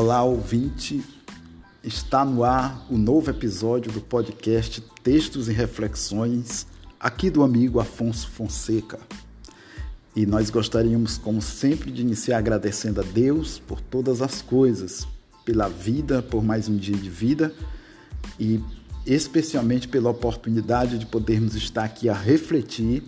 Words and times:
Olá, 0.00 0.22
ouvinte. 0.22 1.04
Está 1.82 2.24
no 2.24 2.44
ar 2.44 2.86
o 2.88 2.96
novo 2.96 3.30
episódio 3.30 3.90
do 3.90 4.00
podcast 4.00 4.80
Textos 5.02 5.48
e 5.48 5.52
Reflexões, 5.52 6.68
aqui 7.00 7.28
do 7.28 7.42
amigo 7.42 7.80
Afonso 7.80 8.30
Fonseca. 8.30 9.00
E 10.14 10.24
nós 10.24 10.50
gostaríamos, 10.50 11.18
como 11.18 11.42
sempre, 11.42 11.90
de 11.90 12.02
iniciar 12.02 12.38
agradecendo 12.38 13.00
a 13.00 13.02
Deus 13.02 13.58
por 13.58 13.80
todas 13.80 14.22
as 14.22 14.40
coisas, 14.40 15.04
pela 15.44 15.68
vida, 15.68 16.22
por 16.22 16.44
mais 16.44 16.68
um 16.68 16.76
dia 16.76 16.96
de 16.96 17.10
vida 17.10 17.52
e 18.38 18.62
especialmente 19.04 19.88
pela 19.88 20.10
oportunidade 20.10 20.96
de 20.96 21.06
podermos 21.06 21.56
estar 21.56 21.82
aqui 21.82 22.08
a 22.08 22.14
refletir 22.14 23.02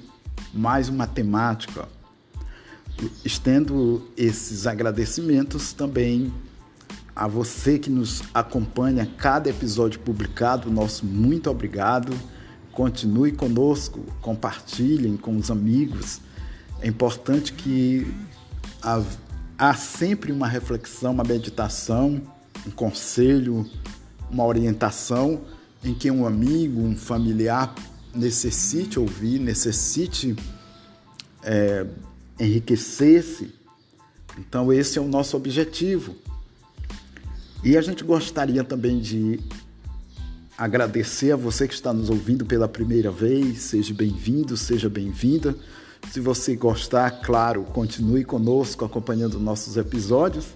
mais 0.52 0.88
uma 0.88 1.06
temática. 1.06 1.88
Estendo 3.24 4.10
esses 4.16 4.66
agradecimentos 4.66 5.72
também 5.72 6.32
a 7.20 7.28
você 7.28 7.78
que 7.78 7.90
nos 7.90 8.22
acompanha 8.32 9.04
cada 9.04 9.50
episódio 9.50 10.00
publicado, 10.00 10.70
nosso 10.70 11.04
muito 11.04 11.50
obrigado. 11.50 12.16
Continue 12.72 13.30
conosco, 13.30 14.00
compartilhem 14.22 15.18
com 15.18 15.36
os 15.36 15.50
amigos. 15.50 16.22
É 16.80 16.88
importante 16.88 17.52
que 17.52 18.10
há 19.58 19.74
sempre 19.74 20.32
uma 20.32 20.48
reflexão, 20.48 21.12
uma 21.12 21.22
meditação, 21.22 22.22
um 22.66 22.70
conselho, 22.70 23.68
uma 24.30 24.46
orientação 24.46 25.42
em 25.84 25.92
que 25.92 26.10
um 26.10 26.26
amigo, 26.26 26.80
um 26.80 26.96
familiar 26.96 27.74
necessite 28.14 28.98
ouvir, 28.98 29.38
necessite 29.38 30.34
é, 31.42 31.86
enriquecer-se. 32.38 33.52
Então, 34.38 34.72
esse 34.72 34.98
é 34.98 35.02
o 35.02 35.06
nosso 35.06 35.36
objetivo. 35.36 36.16
E 37.62 37.76
a 37.76 37.82
gente 37.82 38.02
gostaria 38.02 38.64
também 38.64 38.98
de 38.98 39.38
agradecer 40.56 41.32
a 41.32 41.36
você 41.36 41.68
que 41.68 41.74
está 41.74 41.92
nos 41.92 42.08
ouvindo 42.08 42.46
pela 42.46 42.66
primeira 42.66 43.10
vez. 43.10 43.60
Seja 43.60 43.92
bem-vindo, 43.92 44.56
seja 44.56 44.88
bem-vinda. 44.88 45.54
Se 46.10 46.20
você 46.20 46.56
gostar, 46.56 47.10
claro, 47.20 47.62
continue 47.64 48.24
conosco 48.24 48.84
acompanhando 48.84 49.38
nossos 49.38 49.76
episódios 49.76 50.46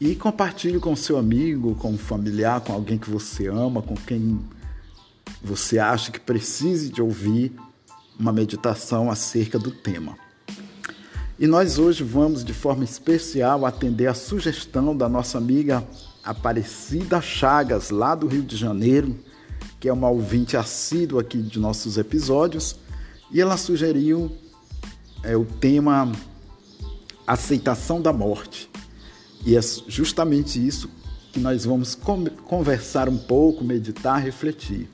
e 0.00 0.14
compartilhe 0.14 0.80
com 0.80 0.96
seu 0.96 1.18
amigo, 1.18 1.74
com 1.74 1.92
um 1.92 1.98
familiar, 1.98 2.62
com 2.62 2.72
alguém 2.72 2.96
que 2.96 3.10
você 3.10 3.46
ama, 3.46 3.82
com 3.82 3.94
quem 3.94 4.40
você 5.44 5.78
acha 5.78 6.10
que 6.10 6.18
precise 6.18 6.88
de 6.88 7.02
ouvir 7.02 7.52
uma 8.18 8.32
meditação 8.32 9.10
acerca 9.10 9.58
do 9.58 9.70
tema. 9.70 10.16
E 11.38 11.46
nós 11.46 11.78
hoje 11.78 12.02
vamos 12.02 12.42
de 12.42 12.54
forma 12.54 12.84
especial 12.84 13.66
atender 13.66 14.06
a 14.06 14.14
sugestão 14.14 14.96
da 14.96 15.08
nossa 15.08 15.36
amiga 15.36 15.86
Aparecida 16.24 17.20
Chagas, 17.20 17.90
lá 17.90 18.14
do 18.14 18.26
Rio 18.26 18.42
de 18.42 18.56
Janeiro, 18.56 19.16
que 19.78 19.88
é 19.88 19.92
uma 19.92 20.10
ouvinte 20.10 20.56
assídua 20.56 21.22
aqui 21.22 21.40
de 21.40 21.58
nossos 21.58 21.96
episódios, 21.96 22.76
e 23.30 23.40
ela 23.40 23.56
sugeriu 23.56 24.30
é, 25.22 25.36
o 25.36 25.44
tema 25.44 26.12
aceitação 27.26 28.02
da 28.02 28.12
morte. 28.12 28.70
E 29.46 29.56
é 29.56 29.60
justamente 29.88 30.64
isso 30.64 30.90
que 31.32 31.40
nós 31.40 31.64
vamos 31.64 31.94
conversar 32.44 33.08
um 33.08 33.16
pouco, 33.16 33.64
meditar, 33.64 34.20
refletir. 34.20 34.88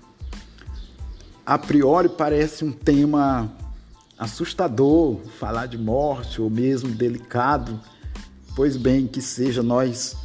A 1.45 1.59
priori 1.59 2.09
parece 2.09 2.65
um 2.65 2.73
tema 2.73 3.51
assustador 4.19 5.19
falar 5.39 5.67
de 5.67 5.79
morte 5.79 6.41
ou 6.41 6.50
mesmo 6.50 6.91
delicado, 6.91 7.81
pois 8.55 8.77
bem, 8.77 9.06
que 9.06 9.21
seja 9.21 9.62
nós 9.62 10.17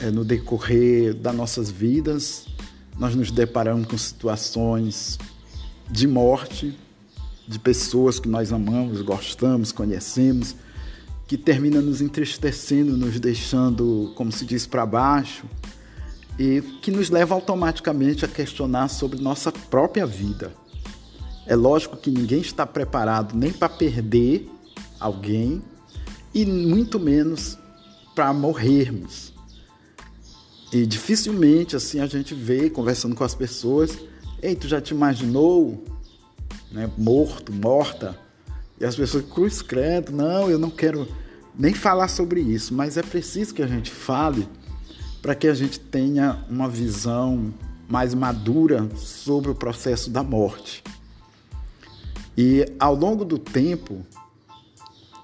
é, 0.00 0.10
no 0.10 0.24
decorrer 0.24 1.14
das 1.14 1.34
nossas 1.34 1.70
vidas, 1.70 2.46
nós 2.98 3.14
nos 3.14 3.30
deparamos 3.30 3.86
com 3.86 3.96
situações 3.96 5.18
de 5.90 6.06
morte 6.06 6.76
de 7.46 7.58
pessoas 7.58 8.20
que 8.20 8.28
nós 8.28 8.52
amamos, 8.52 9.00
gostamos, 9.00 9.72
conhecemos, 9.72 10.54
que 11.26 11.38
termina 11.38 11.80
nos 11.80 12.02
entristecendo, 12.02 12.96
nos 12.96 13.18
deixando, 13.18 14.12
como 14.14 14.30
se 14.30 14.44
diz, 14.44 14.66
para 14.66 14.84
baixo, 14.84 15.46
e 16.38 16.60
que 16.82 16.90
nos 16.90 17.08
leva 17.08 17.34
automaticamente 17.34 18.24
a 18.24 18.28
questionar 18.28 18.88
sobre 18.88 19.20
nossa 19.20 19.50
própria 19.50 20.06
vida. 20.06 20.52
É 21.46 21.56
lógico 21.56 21.96
que 21.96 22.10
ninguém 22.10 22.40
está 22.40 22.66
preparado 22.66 23.34
nem 23.34 23.50
para 23.50 23.68
perder 23.68 24.48
alguém 25.00 25.62
e 26.34 26.44
muito 26.44 27.00
menos 27.00 27.58
para 28.14 28.32
morrermos. 28.32 29.37
E 30.72 30.84
dificilmente 30.84 31.76
assim 31.76 32.00
a 32.00 32.06
gente 32.06 32.34
vê 32.34 32.68
conversando 32.68 33.14
com 33.14 33.24
as 33.24 33.34
pessoas, 33.34 33.98
ei, 34.42 34.54
tu 34.54 34.68
já 34.68 34.80
te 34.80 34.92
imaginou, 34.92 35.82
né, 36.70 36.90
morto, 36.96 37.52
morta? 37.52 38.18
E 38.80 38.84
as 38.84 38.94
pessoas, 38.94 39.24
cruz 39.24 39.62
credo, 39.62 40.12
não, 40.12 40.50
eu 40.50 40.58
não 40.58 40.70
quero 40.70 41.08
nem 41.58 41.74
falar 41.74 42.08
sobre 42.08 42.40
isso, 42.40 42.74
mas 42.74 42.96
é 42.96 43.02
preciso 43.02 43.54
que 43.54 43.62
a 43.62 43.66
gente 43.66 43.90
fale 43.90 44.48
para 45.20 45.34
que 45.34 45.48
a 45.48 45.54
gente 45.54 45.80
tenha 45.80 46.44
uma 46.48 46.68
visão 46.68 47.52
mais 47.88 48.14
madura 48.14 48.88
sobre 48.94 49.50
o 49.50 49.54
processo 49.54 50.10
da 50.10 50.22
morte. 50.22 50.84
E 52.36 52.64
ao 52.78 52.94
longo 52.94 53.24
do 53.24 53.38
tempo, 53.38 54.06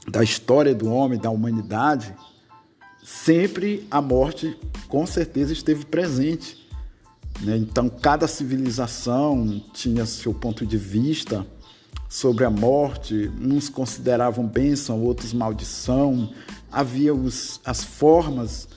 da 0.09 0.23
história 0.23 0.75
do 0.75 0.91
homem, 0.91 1.19
da 1.19 1.31
humanidade, 1.31 2.15
sempre 3.05 3.87
a 3.91 4.01
morte 4.01 4.57
com 4.89 5.05
certeza 5.07 5.53
esteve 5.53 5.85
presente. 5.85 6.67
Né? 7.43 7.59
Então, 7.59 7.91
cada 7.91 8.27
civilização 8.27 9.63
tinha 9.75 10.07
seu 10.07 10.33
ponto 10.33 10.65
de 10.65 10.79
vista 10.79 11.47
sobre 12.09 12.45
a 12.45 12.51
morte, 12.51 13.31
uns 13.41 13.69
consideravam 13.69 14.47
bênção, 14.47 15.03
outros 15.03 15.35
maldição. 15.35 16.33
Havia 16.73 17.15
os, 17.15 17.61
as 17.65 17.85
formas 17.85 18.69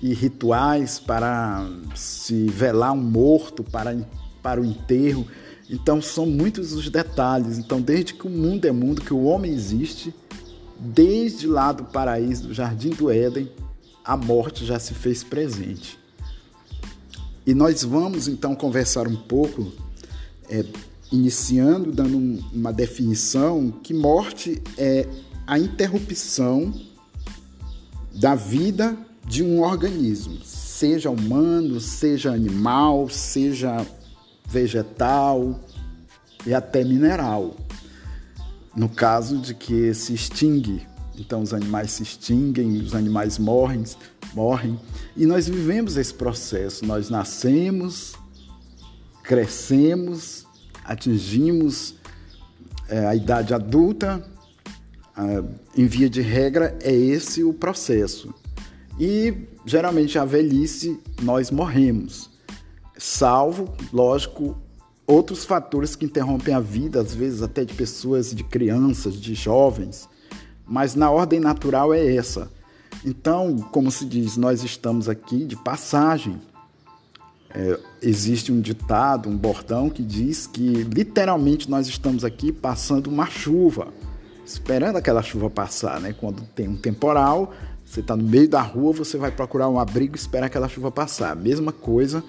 e 0.00 0.14
rituais 0.14 1.00
para 1.00 1.66
se 1.96 2.46
velar 2.46 2.92
um 2.92 3.02
morto, 3.02 3.64
para, 3.64 3.96
para 4.40 4.60
o 4.60 4.64
enterro. 4.64 5.26
Então 5.68 6.00
são 6.00 6.26
muitos 6.26 6.72
os 6.72 6.88
detalhes. 6.88 7.58
Então, 7.58 7.80
desde 7.80 8.14
que 8.14 8.26
o 8.26 8.30
mundo 8.30 8.66
é 8.66 8.72
mundo, 8.72 9.02
que 9.02 9.14
o 9.14 9.24
homem 9.24 9.52
existe, 9.52 10.14
desde 10.78 11.46
lá 11.46 11.72
do 11.72 11.84
paraíso, 11.84 12.48
do 12.48 12.54
jardim 12.54 12.90
do 12.90 13.10
Éden, 13.10 13.50
a 14.04 14.16
morte 14.16 14.64
já 14.64 14.78
se 14.78 14.94
fez 14.94 15.22
presente. 15.22 15.98
E 17.46 17.54
nós 17.54 17.82
vamos 17.82 18.28
então 18.28 18.54
conversar 18.54 19.08
um 19.08 19.16
pouco, 19.16 19.72
é, 20.48 20.64
iniciando, 21.10 21.90
dando 21.90 22.16
um, 22.16 22.42
uma 22.52 22.72
definição, 22.72 23.70
que 23.82 23.92
morte 23.92 24.62
é 24.78 25.06
a 25.46 25.58
interrupção 25.58 26.72
da 28.14 28.34
vida 28.34 28.96
de 29.26 29.42
um 29.42 29.60
organismo, 29.60 30.38
seja 30.44 31.10
humano, 31.10 31.80
seja 31.80 32.32
animal, 32.32 33.08
seja 33.08 33.86
vegetal 34.46 35.58
e 36.46 36.52
até 36.52 36.84
mineral. 36.84 37.56
No 38.74 38.88
caso 38.88 39.38
de 39.38 39.54
que 39.54 39.92
se 39.94 40.14
extingue, 40.14 40.86
então 41.18 41.42
os 41.42 41.52
animais 41.52 41.92
se 41.92 42.02
extinguem, 42.02 42.80
os 42.80 42.94
animais 42.94 43.38
morrem, 43.38 43.84
morrem, 44.34 44.78
e 45.16 45.26
nós 45.26 45.48
vivemos 45.48 45.96
esse 45.96 46.12
processo. 46.14 46.84
Nós 46.84 47.10
nascemos, 47.10 48.14
crescemos, 49.22 50.46
atingimos 50.84 51.94
é, 52.88 53.06
a 53.06 53.14
idade 53.14 53.54
adulta, 53.54 54.26
em 55.76 55.86
via 55.86 56.08
de 56.08 56.22
regra 56.22 56.76
é 56.82 56.92
esse 56.92 57.44
o 57.44 57.52
processo. 57.52 58.34
E 58.98 59.34
geralmente 59.66 60.18
a 60.18 60.24
velhice 60.24 60.98
nós 61.22 61.50
morremos 61.50 62.32
salvo, 63.02 63.74
lógico, 63.92 64.56
outros 65.06 65.44
fatores 65.44 65.96
que 65.96 66.04
interrompem 66.04 66.54
a 66.54 66.60
vida, 66.60 67.00
às 67.00 67.14
vezes 67.14 67.42
até 67.42 67.64
de 67.64 67.74
pessoas, 67.74 68.32
de 68.32 68.44
crianças, 68.44 69.20
de 69.20 69.34
jovens, 69.34 70.08
mas 70.72 70.94
na 70.94 71.10
ordem 71.10 71.38
natural 71.38 71.92
é 71.92 72.14
essa. 72.16 72.50
Então, 73.04 73.58
como 73.58 73.90
se 73.90 74.06
diz, 74.06 74.38
nós 74.38 74.64
estamos 74.64 75.06
aqui 75.06 75.44
de 75.44 75.54
passagem. 75.54 76.40
É, 77.50 77.78
existe 78.00 78.50
um 78.50 78.58
ditado, 78.58 79.28
um 79.28 79.36
bordão 79.36 79.90
que 79.90 80.02
diz 80.02 80.46
que 80.46 80.82
literalmente 80.84 81.68
nós 81.68 81.86
estamos 81.88 82.24
aqui 82.24 82.50
passando 82.50 83.08
uma 83.08 83.26
chuva, 83.26 83.88
esperando 84.46 84.96
aquela 84.96 85.22
chuva 85.22 85.50
passar, 85.50 86.00
né? 86.00 86.14
Quando 86.18 86.40
tem 86.54 86.68
um 86.68 86.76
temporal, 86.76 87.52
você 87.84 88.00
está 88.00 88.16
no 88.16 88.24
meio 88.24 88.48
da 88.48 88.62
rua, 88.62 88.94
você 88.94 89.18
vai 89.18 89.30
procurar 89.30 89.68
um 89.68 89.78
abrigo 89.78 90.16
e 90.16 90.18
espera 90.18 90.46
aquela 90.46 90.70
chuva 90.70 90.90
passar. 90.90 91.36
Mesma 91.36 91.70
coisa 91.70 92.24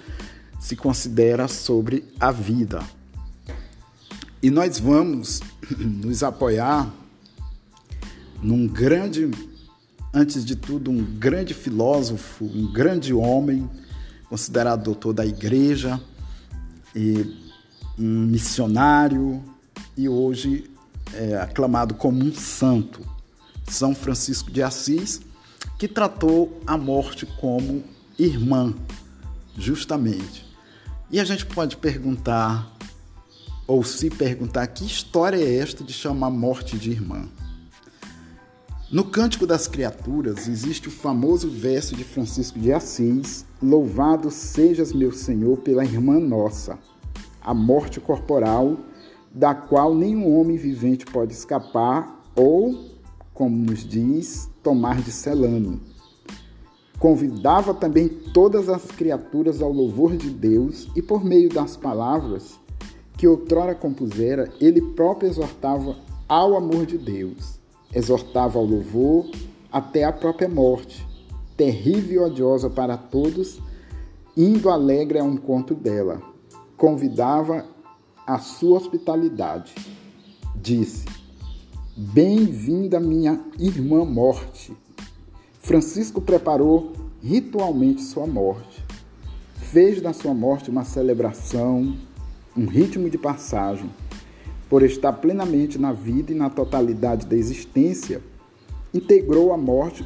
se 0.60 0.76
considera 0.76 1.48
sobre 1.48 2.04
a 2.20 2.30
vida. 2.30 2.84
E 4.42 4.50
nós 4.50 4.80
vamos 4.80 5.40
nos 5.80 6.24
apoiar 6.24 6.92
num 8.44 8.68
grande 8.68 9.32
antes 10.14 10.46
de 10.46 10.56
tudo, 10.56 10.92
um 10.92 11.04
grande 11.04 11.54
filósofo, 11.54 12.46
um 12.46 12.72
grande 12.72 13.14
homem, 13.14 13.68
considerado 14.30 14.84
doutor 14.84 15.14
da 15.14 15.26
igreja, 15.26 16.00
e 16.96 17.36
um 17.98 18.28
missionário, 18.28 19.44
e 19.98 20.08
hoje 20.08 20.70
é 21.14 21.36
aclamado 21.38 21.96
como 21.96 22.24
um 22.24 22.34
santo, 22.34 23.02
São 23.68 23.96
Francisco 23.96 24.52
de 24.52 24.62
Assis, 24.62 25.22
que 25.80 25.88
tratou 25.88 26.62
a 26.68 26.78
morte 26.78 27.26
como 27.26 27.84
irmã, 28.20 28.74
justamente. 29.58 30.46
E 31.10 31.20
a 31.20 31.24
gente 31.24 31.46
pode 31.46 31.78
perguntar, 31.78 32.72
ou 33.66 33.84
se 33.84 34.12
perguntar, 34.12 34.68
que 34.68 34.86
história 34.86 35.38
é 35.38 35.56
esta 35.58 35.84
de 35.84 35.94
chamar 35.94 36.30
morte 36.30 36.78
de 36.78 36.92
irmã? 36.92 37.28
No 38.94 39.04
Cântico 39.04 39.48
das 39.48 39.68
Criaturas 39.68 40.48
existe 40.48 40.88
o 40.88 40.92
famoso 40.92 41.50
verso 41.50 41.96
de 41.96 42.04
Francisco 42.04 42.60
de 42.60 42.72
Assis: 42.72 43.44
Louvado 43.60 44.30
sejas, 44.30 44.94
meu 44.94 45.12
Senhor, 45.12 45.58
pela 45.58 45.84
irmã 45.84 46.20
nossa, 46.20 46.78
a 47.42 47.56
morte 47.56 48.00
corporal, 48.00 48.78
da 49.34 49.56
qual 49.56 49.96
nenhum 49.96 50.40
homem 50.40 50.58
vivente 50.58 51.08
pode 51.08 51.34
escapar, 51.34 52.22
ou, 52.36 52.86
como 53.34 53.58
nos 53.58 53.80
diz, 53.80 54.48
tomar 54.62 55.02
de 55.02 55.12
selano. 55.12 55.82
Convidava 57.00 57.74
também 57.74 58.08
todas 58.08 58.70
as 58.70 58.86
criaturas 58.86 59.60
ao 59.60 59.72
louvor 59.74 60.16
de 60.16 60.30
Deus 60.30 60.88
e, 60.96 61.02
por 61.02 61.26
meio 61.26 61.50
das 61.50 61.76
palavras 61.76 62.60
que 63.18 63.28
outrora 63.28 63.74
compusera, 63.74 64.54
ele 64.62 64.82
próprio 64.94 65.32
exortava 65.32 65.96
ao 66.30 66.56
amor 66.56 66.86
de 66.86 67.00
Deus, 67.00 67.63
exortava 67.94 68.60
ao 68.60 68.66
louvor 68.66 69.30
até 69.72 70.04
a 70.04 70.12
própria 70.12 70.50
morte, 70.50 71.06
terrível 71.56 72.24
e 72.24 72.32
odiosa 72.32 72.70
para 72.70 72.98
todos, 72.98 73.60
indo 74.36 74.70
alegre 74.70 75.20
ao 75.20 75.30
encontro 75.30 75.76
dela. 75.76 76.22
Convidava 76.78 77.66
a 78.26 78.40
sua 78.40 78.78
hospitalidade. 78.78 79.74
Disse: 80.56 81.06
Bem-vinda, 81.96 83.00
minha 83.00 83.40
irmã 83.60 84.04
morte. 84.06 84.76
Francisco 85.60 86.20
preparou 86.22 86.92
ritualmente 87.22 88.02
sua 88.02 88.28
morte. 88.28 88.84
Fez 89.56 90.02
da 90.02 90.14
sua 90.14 90.34
morte 90.34 90.70
uma 90.70 90.84
celebração, 90.84 91.96
um 92.56 92.66
ritmo 92.66 93.10
de 93.10 93.18
passagem. 93.18 93.90
Por 94.74 94.82
estar 94.82 95.14
plenamente 95.14 95.78
na 95.78 95.94
vida 95.94 96.32
e 96.32 96.36
na 96.36 96.50
totalidade 96.50 97.28
da 97.28 97.36
existência, 97.36 98.24
integrou 98.92 99.54
a 99.54 99.56
morte 99.56 100.04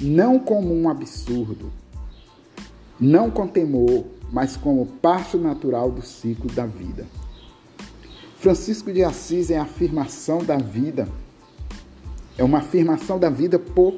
não 0.00 0.38
como 0.38 0.72
um 0.72 0.88
absurdo, 0.88 1.72
não 3.00 3.32
com 3.32 3.48
temor, 3.48 4.04
mas 4.32 4.56
como 4.56 4.86
parte 4.86 5.36
natural 5.36 5.90
do 5.90 6.02
ciclo 6.02 6.48
da 6.52 6.64
vida. 6.64 7.04
Francisco 8.36 8.92
de 8.92 9.02
Assis 9.02 9.50
é 9.50 9.58
a 9.58 9.62
afirmação 9.62 10.38
da 10.38 10.56
vida, 10.56 11.08
é 12.38 12.44
uma 12.44 12.58
afirmação 12.58 13.18
da 13.18 13.28
vida 13.28 13.58
por 13.58 13.92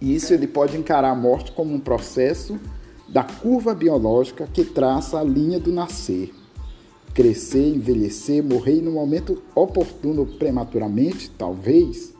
e 0.00 0.14
isso 0.14 0.32
ele 0.32 0.46
pode 0.46 0.74
encarar 0.74 1.10
a 1.10 1.14
morte 1.14 1.52
como 1.52 1.74
um 1.74 1.80
processo 1.80 2.58
da 3.10 3.22
curva 3.22 3.74
biológica 3.74 4.48
que 4.50 4.64
traça 4.64 5.20
a 5.20 5.22
linha 5.22 5.60
do 5.60 5.70
nascer. 5.70 6.32
Crescer, 7.14 7.74
envelhecer, 7.74 8.42
morrer 8.42 8.80
no 8.80 8.92
momento 8.92 9.42
oportuno 9.54 10.24
prematuramente, 10.26 11.30
talvez, 11.30 12.14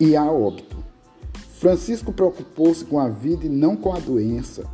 e 0.00 0.16
a 0.16 0.24
óbito. 0.30 0.76
Francisco 1.58 2.12
preocupou-se 2.12 2.84
com 2.84 2.98
a 2.98 3.08
vida 3.08 3.46
e 3.46 3.48
não 3.48 3.76
com 3.76 3.94
a 3.94 3.98
doença 3.98 4.64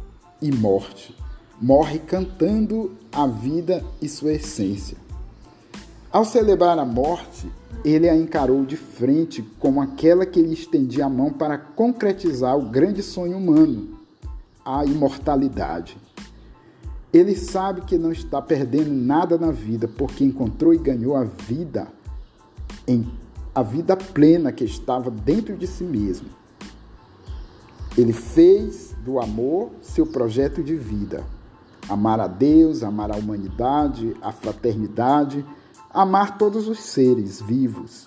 e 0.41 0.51
morte. 0.51 1.15
Morre 1.61 1.99
cantando 1.99 2.93
a 3.13 3.27
vida 3.27 3.85
e 4.01 4.09
sua 4.09 4.33
essência. 4.33 4.97
Ao 6.11 6.25
celebrar 6.25 6.79
a 6.79 6.85
morte, 6.85 7.51
ele 7.85 8.09
a 8.09 8.17
encarou 8.17 8.65
de 8.65 8.77
frente 8.77 9.43
como 9.59 9.81
aquela 9.81 10.27
que 10.27 10.43
lhe 10.43 10.55
estendia 10.55 11.07
a 11.07 11.09
mão 11.09 11.31
para 11.33 11.57
concretizar 11.57 12.59
o 12.59 12.69
grande 12.69 13.03
sonho 13.03 13.37
humano, 13.37 14.01
a 14.65 14.85
imortalidade. 14.85 15.97
Ele 17.13 17.35
sabe 17.35 17.81
que 17.83 17.99
não 17.99 18.13
está 18.13 18.41
perdendo 18.41 18.91
nada 18.91 19.37
na 19.37 19.51
vida, 19.51 19.89
porque 19.89 20.25
encontrou 20.25 20.73
e 20.73 20.79
ganhou 20.79 21.17
a 21.17 21.25
vida, 21.25 21.89
em 22.87 23.07
a 23.53 23.63
vida 23.63 23.97
plena 23.97 24.53
que 24.53 24.65
estava 24.65 25.11
dentro 25.11 25.57
de 25.57 25.67
si 25.67 25.83
mesmo. 25.83 26.29
Ele 27.99 28.13
fez 28.13 28.95
do 29.05 29.19
amor 29.19 29.71
seu 29.83 30.07
projeto 30.07 30.63
de 30.63 30.77
vida. 30.77 31.25
Amar 31.89 32.21
a 32.21 32.29
Deus, 32.29 32.85
amar 32.85 33.11
a 33.11 33.17
humanidade, 33.17 34.17
a 34.23 34.31
fraternidade, 34.31 35.45
amar 35.93 36.39
todos 36.39 36.69
os 36.69 36.79
seres 36.79 37.41
vivos. 37.41 38.07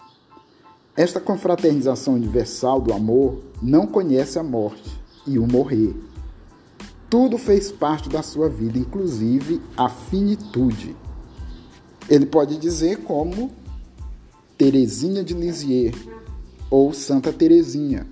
Esta 0.95 1.19
confraternização 1.19 2.13
universal 2.13 2.79
do 2.79 2.93
amor 2.93 3.39
não 3.61 3.85
conhece 3.85 4.39
a 4.39 4.43
morte 4.43 4.89
e 5.27 5.37
o 5.37 5.45
morrer. 5.45 5.93
Tudo 7.13 7.37
fez 7.37 7.71
parte 7.71 8.09
da 8.09 8.23
sua 8.23 8.49
vida, 8.49 8.79
inclusive 8.79 9.61
a 9.77 9.87
finitude. 9.87 10.95
Ele 12.09 12.25
pode 12.25 12.57
dizer 12.57 13.03
como 13.03 13.51
Teresinha 14.57 15.23
de 15.23 15.35
Lisieux 15.35 15.95
ou 16.71 16.91
Santa 16.91 17.31
Teresinha: 17.31 18.07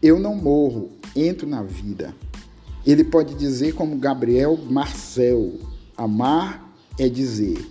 Eu 0.00 0.18
não 0.18 0.34
morro, 0.34 0.92
entro 1.14 1.46
na 1.46 1.62
vida. 1.62 2.14
Ele 2.86 3.04
pode 3.04 3.34
dizer 3.34 3.74
como 3.74 3.98
Gabriel 3.98 4.56
Marcel: 4.56 5.58
Amar 5.94 6.74
é 6.98 7.10
dizer 7.10 7.70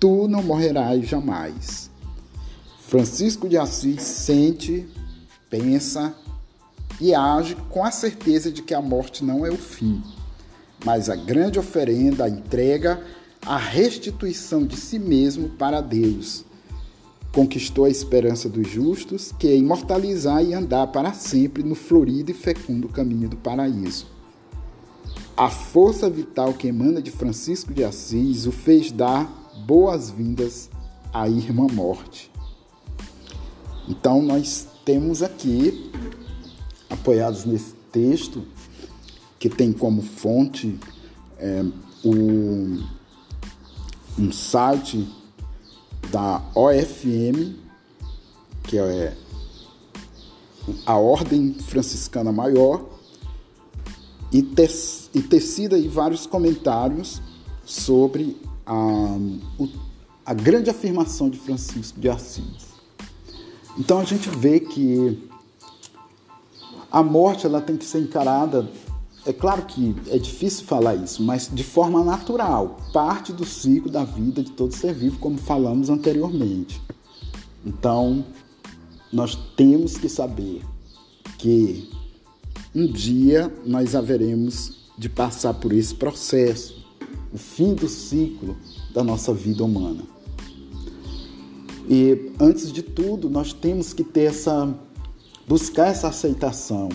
tu 0.00 0.26
não 0.26 0.42
morrerás 0.42 1.06
jamais. 1.06 1.90
Francisco 2.80 3.46
de 3.46 3.58
Assis 3.58 4.00
sente, 4.00 4.88
pensa 5.50 6.16
e 7.00 7.14
age 7.14 7.56
com 7.70 7.84
a 7.84 7.90
certeza 7.90 8.50
de 8.50 8.62
que 8.62 8.74
a 8.74 8.80
morte 8.80 9.24
não 9.24 9.44
é 9.44 9.50
o 9.50 9.56
fim, 9.56 10.02
mas 10.84 11.08
a 11.08 11.16
grande 11.16 11.58
oferenda, 11.58 12.24
a 12.24 12.28
entrega, 12.28 13.02
a 13.44 13.56
restituição 13.56 14.64
de 14.66 14.76
si 14.76 14.98
mesmo 14.98 15.50
para 15.50 15.80
Deus. 15.80 16.44
Conquistou 17.32 17.84
a 17.84 17.90
esperança 17.90 18.48
dos 18.48 18.68
justos, 18.68 19.32
que 19.32 19.48
é 19.48 19.56
imortalizar 19.56 20.44
e 20.44 20.54
andar 20.54 20.86
para 20.88 21.12
sempre 21.12 21.62
no 21.62 21.74
florido 21.74 22.30
e 22.30 22.34
fecundo 22.34 22.88
caminho 22.88 23.28
do 23.28 23.36
paraíso. 23.36 24.06
A 25.36 25.50
força 25.50 26.08
vital 26.08 26.54
que 26.54 26.68
emana 26.68 27.02
de 27.02 27.10
Francisco 27.10 27.74
de 27.74 27.82
Assis 27.82 28.46
o 28.46 28.52
fez 28.52 28.92
dar 28.92 29.28
boas-vindas 29.66 30.70
à 31.12 31.28
irmã 31.28 31.66
morte. 31.72 32.30
Então, 33.88 34.22
nós 34.22 34.68
temos 34.84 35.22
aqui, 35.22 35.90
apoiados 36.94 37.44
nesse 37.44 37.74
texto, 37.92 38.44
que 39.38 39.48
tem 39.48 39.72
como 39.72 40.02
fonte 40.02 40.78
é, 41.38 41.64
o, 42.02 42.78
um 44.18 44.32
site 44.32 45.06
da 46.10 46.42
OFM, 46.54 47.54
que 48.62 48.78
é 48.78 49.16
a 50.86 50.96
Ordem 50.96 51.54
Franciscana 51.54 52.32
Maior, 52.32 52.88
e, 54.32 54.42
te, 54.42 54.68
e 55.14 55.22
tecida 55.22 55.76
aí 55.76 55.86
vários 55.86 56.26
comentários 56.26 57.20
sobre 57.64 58.36
a, 58.66 59.16
a 60.24 60.34
grande 60.34 60.70
afirmação 60.70 61.28
de 61.28 61.38
Francisco 61.38 62.00
de 62.00 62.08
Assis. 62.08 62.74
Então 63.78 63.98
a 63.98 64.04
gente 64.04 64.28
vê 64.28 64.60
que 64.60 65.23
a 66.94 67.02
morte 67.02 67.44
ela 67.44 67.60
tem 67.60 67.76
que 67.76 67.84
ser 67.84 67.98
encarada. 67.98 68.68
É 69.26 69.32
claro 69.32 69.62
que 69.62 69.96
é 70.10 70.16
difícil 70.16 70.64
falar 70.64 70.94
isso, 70.94 71.24
mas 71.24 71.50
de 71.52 71.64
forma 71.64 72.04
natural, 72.04 72.78
parte 72.92 73.32
do 73.32 73.44
ciclo 73.44 73.90
da 73.90 74.04
vida 74.04 74.44
de 74.44 74.52
todo 74.52 74.72
ser 74.72 74.94
vivo, 74.94 75.18
como 75.18 75.36
falamos 75.36 75.90
anteriormente. 75.90 76.80
Então, 77.66 78.24
nós 79.12 79.36
temos 79.56 79.98
que 79.98 80.08
saber 80.08 80.62
que 81.36 81.90
um 82.72 82.86
dia 82.86 83.52
nós 83.66 83.96
haveremos 83.96 84.84
de 84.96 85.08
passar 85.08 85.54
por 85.54 85.72
esse 85.72 85.96
processo 85.96 86.86
o 87.32 87.38
fim 87.38 87.74
do 87.74 87.88
ciclo 87.88 88.56
da 88.92 89.02
nossa 89.02 89.34
vida 89.34 89.64
humana. 89.64 90.04
E 91.90 92.30
antes 92.38 92.72
de 92.72 92.84
tudo, 92.84 93.28
nós 93.28 93.52
temos 93.52 93.92
que 93.92 94.04
ter 94.04 94.26
essa 94.26 94.72
buscar 95.46 95.88
essa 95.88 96.08
aceitação, 96.08 96.88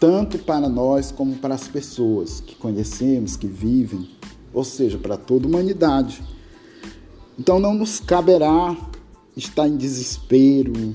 tanto 0.00 0.38
para 0.38 0.68
nós 0.68 1.12
como 1.12 1.36
para 1.36 1.54
as 1.54 1.68
pessoas 1.68 2.40
que 2.40 2.54
conhecemos, 2.56 3.36
que 3.36 3.46
vivem, 3.46 4.08
ou 4.52 4.64
seja, 4.64 4.98
para 4.98 5.16
toda 5.16 5.46
a 5.46 5.48
humanidade. 5.48 6.22
Então 7.38 7.58
não 7.58 7.74
nos 7.74 8.00
caberá 8.00 8.76
estar 9.36 9.68
em 9.68 9.76
desespero, 9.76 10.94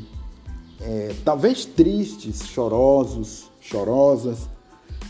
é, 0.81 1.13
talvez 1.25 1.65
tristes, 1.65 2.47
chorosos, 2.47 3.49
chorosas, 3.59 4.47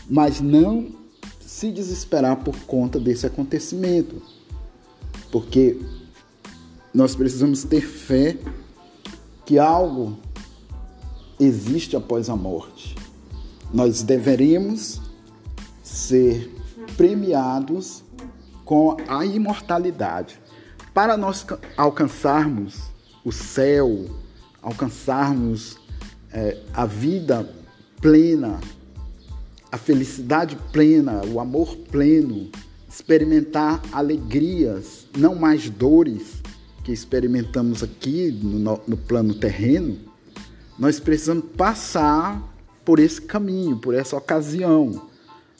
mas 0.08 0.40
não 0.40 0.88
se 1.40 1.70
desesperar 1.70 2.42
por 2.42 2.56
conta 2.60 2.98
desse 2.98 3.26
acontecimento, 3.26 4.20
porque 5.30 5.80
nós 6.92 7.14
precisamos 7.14 7.62
ter 7.64 7.82
fé 7.82 8.36
que 9.44 9.58
algo 9.58 10.16
existe 11.40 11.96
após 11.96 12.28
a 12.28 12.36
morte. 12.36 12.94
Nós 13.72 14.02
deveremos 14.02 15.00
ser 15.82 16.54
premiados 16.96 18.04
com 18.64 18.96
a 19.08 19.24
imortalidade. 19.24 20.38
Para 20.92 21.16
nós 21.16 21.46
alcançarmos 21.76 22.78
o 23.24 23.32
céu, 23.32 24.06
alcançarmos 24.62 25.78
é, 26.32 26.58
a 26.74 26.84
vida 26.84 27.48
plena, 28.00 28.60
a 29.72 29.78
felicidade 29.78 30.56
plena, 30.72 31.22
o 31.26 31.40
amor 31.40 31.76
pleno, 31.90 32.50
experimentar 32.88 33.80
alegrias, 33.92 35.06
não 35.16 35.34
mais 35.34 35.70
dores 35.70 36.42
que 36.84 36.92
experimentamos 36.92 37.82
aqui 37.82 38.32
no, 38.32 38.80
no 38.86 38.96
plano 38.96 39.34
terreno, 39.34 40.09
nós 40.80 40.98
precisamos 40.98 41.44
passar 41.58 42.42
por 42.86 42.98
esse 42.98 43.20
caminho, 43.20 43.76
por 43.76 43.94
essa 43.94 44.16
ocasião. 44.16 45.08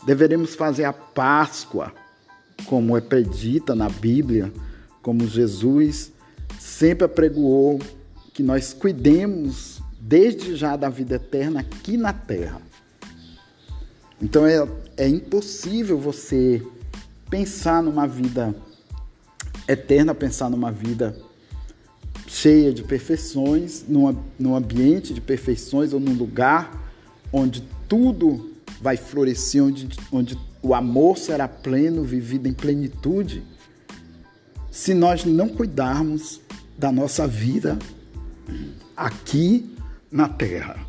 Deveremos 0.07 0.55
fazer 0.55 0.85
a 0.85 0.95
Páscoa, 0.95 1.93
como 2.65 2.97
é 2.97 3.03
predita 3.03 3.75
na 3.75 3.91
Bíblia, 3.91 4.51
como 5.03 5.27
Jesus 5.27 6.11
sempre 6.59 7.05
apregoou 7.05 7.79
que 8.33 8.43
nós 8.43 8.73
cuidemos 8.73 9.83
desde 10.01 10.57
já 10.57 10.75
da 10.75 10.89
vida 10.89 11.17
eterna 11.17 11.61
aqui 11.61 11.99
na 11.99 12.15
terra. 12.15 12.63
Então 14.23 14.47
é, 14.47 14.67
é 14.97 15.07
impossível 15.07 15.99
você 15.99 16.67
pensar 17.29 17.83
numa 17.83 18.07
vida 18.07 18.55
eterna, 19.69 20.15
pensar 20.15 20.49
numa 20.49 20.73
vida 20.73 21.15
cheia 22.31 22.73
de 22.73 22.85
perfeições, 22.85 23.85
num, 23.89 24.17
num 24.39 24.55
ambiente 24.55 25.13
de 25.13 25.21
perfeições 25.21 25.93
ou 25.93 25.99
num 25.99 26.15
lugar 26.15 26.81
onde 27.33 27.61
tudo 27.89 28.53
vai 28.81 28.97
florescer, 28.97 29.65
onde, 29.65 29.89
onde 30.13 30.39
o 30.63 30.73
amor 30.73 31.19
será 31.19 31.49
pleno, 31.49 32.05
vivido 32.05 32.47
em 32.47 32.53
plenitude, 32.53 33.43
se 34.71 34.95
nós 34.95 35.25
não 35.25 35.49
cuidarmos 35.49 36.41
da 36.79 36.93
nossa 36.93 37.27
vida 37.27 37.77
aqui 38.97 39.75
na 40.11 40.29
terra, 40.29 40.87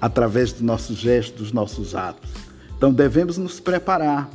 através 0.00 0.52
dos 0.52 0.62
nossos 0.62 0.96
gestos, 0.96 1.40
dos 1.40 1.52
nossos 1.52 1.96
atos. 1.96 2.30
Então 2.76 2.92
devemos 2.92 3.36
nos 3.36 3.58
preparar. 3.58 4.30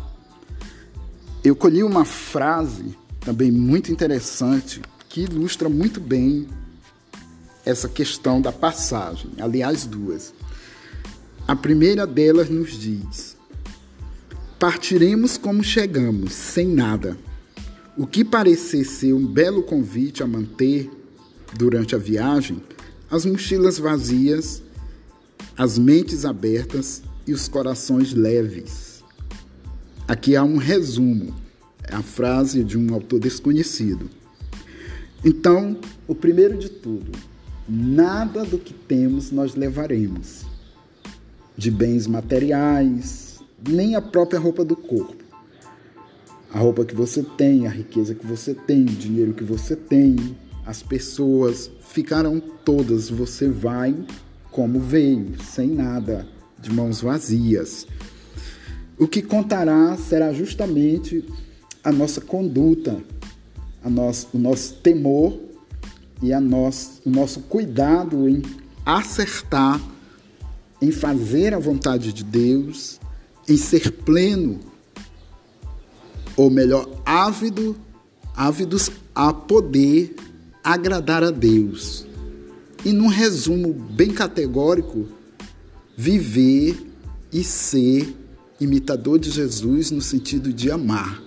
Eu 1.41 1.55
colhi 1.55 1.83
uma 1.83 2.03
frase 2.03 2.97
também 3.27 3.51
muito 3.51 3.91
interessante 3.91 4.81
que 5.09 5.23
ilustra 5.23 5.67
muito 5.67 5.99
bem 5.99 6.47
essa 7.65 7.89
questão 7.89 8.39
da 8.39 8.53
passagem. 8.53 9.31
Aliás, 9.37 9.85
duas. 9.85 10.33
A 11.45 11.53
primeira 11.53 12.07
delas 12.07 12.49
nos 12.49 12.79
diz: 12.79 13.35
Partiremos 14.57 15.37
como 15.37 15.61
chegamos, 15.61 16.31
sem 16.31 16.69
nada. 16.69 17.17
O 17.97 18.07
que 18.07 18.23
parecer 18.23 18.85
ser 18.85 19.11
um 19.11 19.27
belo 19.27 19.61
convite 19.61 20.23
a 20.23 20.25
manter 20.25 20.89
durante 21.53 21.95
a 21.95 21.97
viagem, 21.97 22.63
as 23.11 23.25
mochilas 23.25 23.77
vazias, 23.77 24.63
as 25.57 25.77
mentes 25.77 26.23
abertas 26.23 27.03
e 27.27 27.33
os 27.33 27.49
corações 27.49 28.13
leves. 28.13 29.03
Aqui 30.07 30.33
há 30.37 30.45
um 30.45 30.55
resumo, 30.55 31.35
a 31.91 32.01
frase 32.01 32.63
de 32.63 32.77
um 32.77 32.93
autor 32.93 33.19
desconhecido. 33.19 34.09
Então, 35.23 35.77
o 36.07 36.13
primeiro 36.13 36.57
de 36.57 36.69
tudo, 36.69 37.11
nada 37.67 38.45
do 38.45 38.57
que 38.57 38.73
temos 38.73 39.31
nós 39.31 39.55
levaremos, 39.55 40.45
de 41.57 41.71
bens 41.71 42.07
materiais, 42.07 43.39
nem 43.67 43.95
a 43.95 44.01
própria 44.01 44.39
roupa 44.39 44.63
do 44.63 44.75
corpo. 44.75 45.15
A 46.53 46.59
roupa 46.59 46.85
que 46.85 46.95
você 46.95 47.23
tem, 47.23 47.67
a 47.67 47.69
riqueza 47.69 48.15
que 48.15 48.25
você 48.25 48.53
tem, 48.53 48.83
o 48.83 48.85
dinheiro 48.85 49.33
que 49.33 49.43
você 49.43 49.75
tem, 49.75 50.15
as 50.65 50.81
pessoas 50.81 51.69
ficarão 51.81 52.39
todas, 52.39 53.09
você 53.09 53.49
vai 53.49 53.95
como 54.51 54.79
veio, 54.79 55.41
sem 55.43 55.69
nada 55.69 56.27
de 56.59 56.71
mãos 56.71 57.01
vazias. 57.01 57.85
O 58.97 59.07
que 59.07 59.21
contará 59.21 59.95
será 59.97 60.33
justamente 60.33 61.23
a 61.87 61.91
nossa 61.93 62.19
conduta, 62.19 63.01
a 63.81 63.89
nosso, 63.89 64.27
o 64.33 64.37
nosso 64.37 64.73
temor 64.73 65.39
e 66.21 66.33
a 66.33 66.41
nosso, 66.41 67.01
o 67.05 67.09
nosso 67.09 67.39
cuidado 67.43 68.27
em 68.27 68.41
acertar, 68.85 69.81
em 70.81 70.91
fazer 70.91 71.53
a 71.53 71.59
vontade 71.59 72.11
de 72.11 72.25
Deus, 72.25 72.99
em 73.47 73.55
ser 73.55 73.89
pleno, 73.89 74.59
ou 76.35 76.49
melhor, 76.49 76.89
ávido, 77.05 77.77
ávidos 78.35 78.91
a 79.15 79.31
poder 79.31 80.13
agradar 80.61 81.23
a 81.23 81.31
Deus. 81.31 82.05
E 82.83 82.91
num 82.91 83.07
resumo 83.07 83.73
bem 83.73 84.11
categórico, 84.11 85.07
viver 85.95 86.85
e 87.31 87.45
ser 87.45 88.13
imitador 88.59 89.17
de 89.17 89.31
Jesus 89.31 89.89
no 89.89 90.01
sentido 90.01 90.51
de 90.51 90.69
amar. 90.69 91.26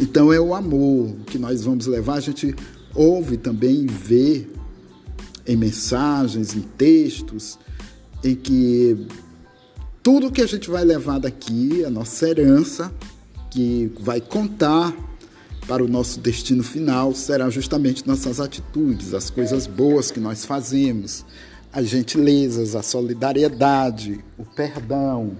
Então 0.00 0.32
é 0.32 0.40
o 0.40 0.54
amor 0.54 1.14
que 1.26 1.38
nós 1.38 1.64
vamos 1.64 1.86
levar. 1.86 2.14
A 2.14 2.20
gente 2.20 2.54
ouve 2.94 3.36
também 3.36 3.86
vê 3.86 4.46
em 5.46 5.56
mensagens, 5.56 6.54
em 6.54 6.60
textos, 6.60 7.58
em 8.22 8.34
que 8.34 9.06
tudo 10.02 10.30
que 10.30 10.42
a 10.42 10.46
gente 10.46 10.70
vai 10.70 10.84
levar 10.84 11.18
daqui, 11.18 11.84
a 11.84 11.90
nossa 11.90 12.28
herança, 12.28 12.92
que 13.50 13.92
vai 14.00 14.20
contar 14.20 14.94
para 15.66 15.84
o 15.84 15.88
nosso 15.88 16.18
destino 16.18 16.62
final, 16.62 17.14
será 17.14 17.48
justamente 17.48 18.06
nossas 18.06 18.40
atitudes, 18.40 19.14
as 19.14 19.30
coisas 19.30 19.66
boas 19.66 20.10
que 20.10 20.18
nós 20.18 20.44
fazemos, 20.44 21.24
as 21.72 21.86
gentilezas, 21.86 22.74
a 22.74 22.82
solidariedade, 22.82 24.24
o 24.36 24.44
perdão, 24.44 25.36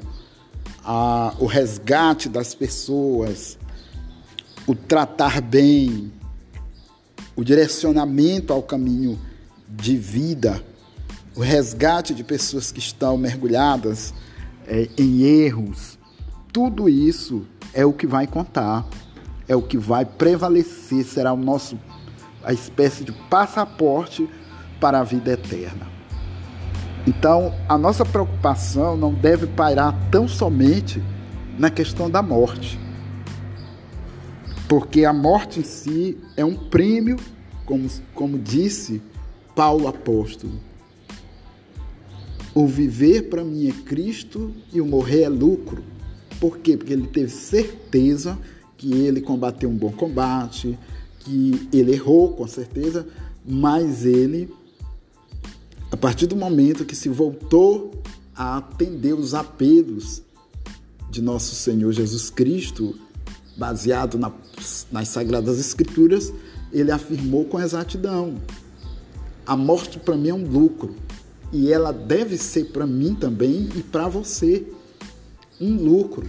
a, 0.84 1.34
o 1.38 1.46
resgate 1.46 2.28
das 2.28 2.54
pessoas, 2.54 3.58
o 4.66 4.74
tratar 4.74 5.40
bem, 5.40 6.12
o 7.34 7.44
direcionamento 7.44 8.52
ao 8.52 8.62
caminho 8.62 9.18
de 9.68 9.96
vida, 9.96 10.62
o 11.34 11.40
resgate 11.40 12.14
de 12.14 12.22
pessoas 12.22 12.70
que 12.70 12.78
estão 12.78 13.16
mergulhadas 13.16 14.12
é, 14.66 14.88
em 14.98 15.22
erros, 15.22 15.98
tudo 16.52 16.88
isso 16.88 17.46
é 17.72 17.84
o 17.84 17.92
que 17.92 18.06
vai 18.06 18.26
contar, 18.26 18.86
é 19.48 19.56
o 19.56 19.62
que 19.62 19.78
vai 19.78 20.04
prevalecer, 20.04 21.04
será 21.04 21.32
o 21.32 21.36
nosso 21.36 21.78
a 22.44 22.52
espécie 22.52 23.04
de 23.04 23.12
passaporte 23.30 24.28
para 24.80 25.00
a 25.00 25.04
vida 25.04 25.32
eterna. 25.32 25.86
Então, 27.06 27.54
a 27.68 27.78
nossa 27.78 28.04
preocupação 28.04 28.96
não 28.96 29.14
deve 29.14 29.46
pairar 29.46 29.94
tão 30.10 30.28
somente 30.28 31.02
na 31.58 31.70
questão 31.70 32.10
da 32.10 32.22
morte. 32.22 32.81
Porque 34.72 35.04
a 35.04 35.12
morte 35.12 35.60
em 35.60 35.64
si 35.64 36.16
é 36.34 36.42
um 36.42 36.56
prêmio, 36.56 37.18
como, 37.66 37.90
como 38.14 38.38
disse 38.38 39.02
Paulo 39.54 39.86
apóstolo. 39.86 40.58
O 42.54 42.66
viver 42.66 43.28
para 43.28 43.44
mim 43.44 43.68
é 43.68 43.72
Cristo 43.84 44.50
e 44.72 44.80
o 44.80 44.86
morrer 44.86 45.24
é 45.24 45.28
lucro. 45.28 45.84
Por 46.40 46.56
quê? 46.56 46.74
Porque 46.74 46.94
ele 46.94 47.06
teve 47.06 47.30
certeza 47.30 48.38
que 48.78 48.94
ele 48.94 49.20
combateu 49.20 49.68
um 49.68 49.76
bom 49.76 49.92
combate, 49.92 50.78
que 51.18 51.68
ele 51.70 51.92
errou 51.92 52.32
com 52.32 52.46
certeza, 52.46 53.06
mas 53.46 54.06
ele 54.06 54.48
a 55.90 55.98
partir 55.98 56.26
do 56.26 56.34
momento 56.34 56.86
que 56.86 56.96
se 56.96 57.10
voltou 57.10 57.92
a 58.34 58.56
atender 58.56 59.12
os 59.12 59.34
apelos 59.34 60.22
de 61.10 61.20
nosso 61.20 61.54
Senhor 61.54 61.92
Jesus 61.92 62.30
Cristo, 62.30 62.98
baseado 63.56 64.18
na, 64.18 64.32
nas 64.90 65.08
Sagradas 65.08 65.58
Escrituras, 65.58 66.32
ele 66.72 66.90
afirmou 66.90 67.44
com 67.44 67.60
exatidão: 67.60 68.36
a 69.46 69.56
morte 69.56 69.98
para 69.98 70.16
mim 70.16 70.28
é 70.28 70.34
um 70.34 70.46
lucro 70.46 70.94
e 71.52 71.70
ela 71.72 71.92
deve 71.92 72.38
ser 72.38 72.66
para 72.66 72.86
mim 72.86 73.14
também 73.14 73.68
e 73.76 73.82
para 73.82 74.08
você 74.08 74.66
um 75.60 75.76
lucro. 75.76 76.28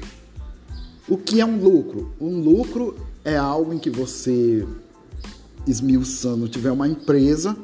O 1.08 1.18
que 1.18 1.42
é 1.42 1.46
um 1.46 1.62
lucro? 1.62 2.14
Um 2.20 2.40
lucro 2.40 2.96
é 3.26 3.36
algo 3.36 3.74
em 3.74 3.80
que 3.80 3.90
você, 3.90 4.66
esmiuçando, 5.68 6.48
tiver 6.48 6.72
uma 6.72 6.88
empresa 6.88 7.58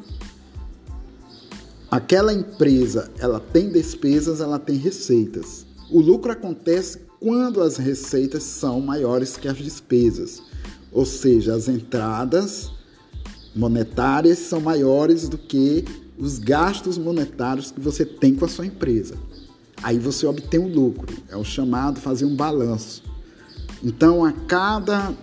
aquela 1.89 2.33
empresa 2.33 3.11
ela 3.19 3.39
tem 3.39 3.69
despesas, 3.69 4.41
ela 4.41 4.59
tem 4.59 4.75
receitas. 4.75 5.65
O 5.89 5.99
lucro 5.99 6.31
acontece 6.31 7.01
quando 7.19 7.61
as 7.61 7.77
receitas 7.77 8.43
são 8.43 8.79
maiores 8.79 9.35
que 9.35 9.47
as 9.47 9.57
despesas, 9.57 10.41
ou 10.91 11.05
seja, 11.05 11.53
as 11.53 11.67
entradas 11.67 12.71
monetárias 13.55 14.39
são 14.39 14.61
maiores 14.61 15.27
do 15.27 15.37
que 15.37 15.83
os 16.17 16.39
gastos 16.39 16.97
monetários 16.97 17.71
que 17.71 17.79
você 17.79 18.05
tem 18.05 18.35
com 18.35 18.45
a 18.45 18.47
sua 18.47 18.65
empresa. 18.65 19.15
Aí 19.83 19.99
você 19.99 20.25
obtém 20.25 20.59
o 20.59 20.67
lucro, 20.67 21.13
é 21.29 21.35
o 21.35 21.43
chamado 21.43 21.99
fazer 21.99 22.25
um 22.25 22.35
balanço. 22.35 23.03
Então, 23.83 24.25
a 24.25 24.31
cada 24.31 25.13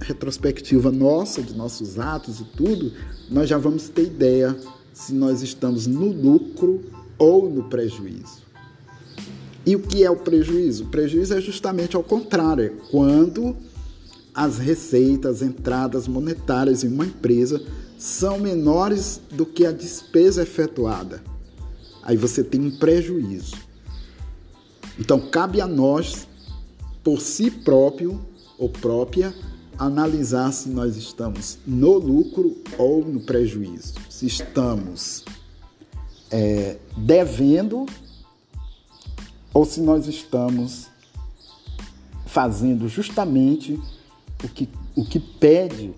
retrospectiva 0.00 0.90
nossa, 0.90 1.42
de 1.42 1.54
nossos 1.54 1.98
atos 1.98 2.40
e 2.40 2.44
tudo, 2.44 2.92
nós 3.30 3.48
já 3.48 3.58
vamos 3.58 3.88
ter 3.88 4.04
ideia 4.04 4.56
se 4.92 5.12
nós 5.14 5.42
estamos 5.42 5.86
no 5.86 6.06
lucro 6.06 6.80
ou 7.16 7.48
no 7.48 7.64
prejuízo. 7.64 8.43
E 9.66 9.74
o 9.74 9.80
que 9.80 10.04
é 10.04 10.10
o 10.10 10.16
prejuízo? 10.16 10.84
O 10.84 10.88
prejuízo 10.88 11.34
é 11.34 11.40
justamente 11.40 11.96
ao 11.96 12.02
contrário, 12.02 12.64
é 12.64 12.90
quando 12.90 13.56
as 14.34 14.58
receitas, 14.58 15.42
entradas 15.42 16.08
monetárias 16.08 16.82
em 16.82 16.88
uma 16.88 17.06
empresa 17.06 17.62
são 17.96 18.38
menores 18.38 19.20
do 19.30 19.46
que 19.46 19.64
a 19.64 19.70
despesa 19.70 20.42
efetuada. 20.42 21.22
Aí 22.02 22.16
você 22.16 22.42
tem 22.42 22.60
um 22.60 22.76
prejuízo. 22.76 23.56
Então 24.98 25.20
cabe 25.30 25.60
a 25.60 25.66
nós, 25.66 26.28
por 27.02 27.20
si 27.20 27.50
próprio 27.50 28.20
ou 28.58 28.68
própria, 28.68 29.34
analisar 29.78 30.52
se 30.52 30.68
nós 30.68 30.96
estamos 30.96 31.58
no 31.66 31.96
lucro 31.96 32.56
ou 32.76 33.04
no 33.04 33.20
prejuízo. 33.20 33.94
Se 34.10 34.26
estamos 34.26 35.24
é, 36.30 36.76
devendo 36.96 37.86
ou 39.54 39.64
se 39.64 39.80
nós 39.80 40.08
estamos 40.08 40.88
fazendo 42.26 42.88
justamente 42.88 43.80
o 44.42 44.48
que, 44.48 44.68
o 44.96 45.04
que 45.04 45.20
pede 45.20 45.94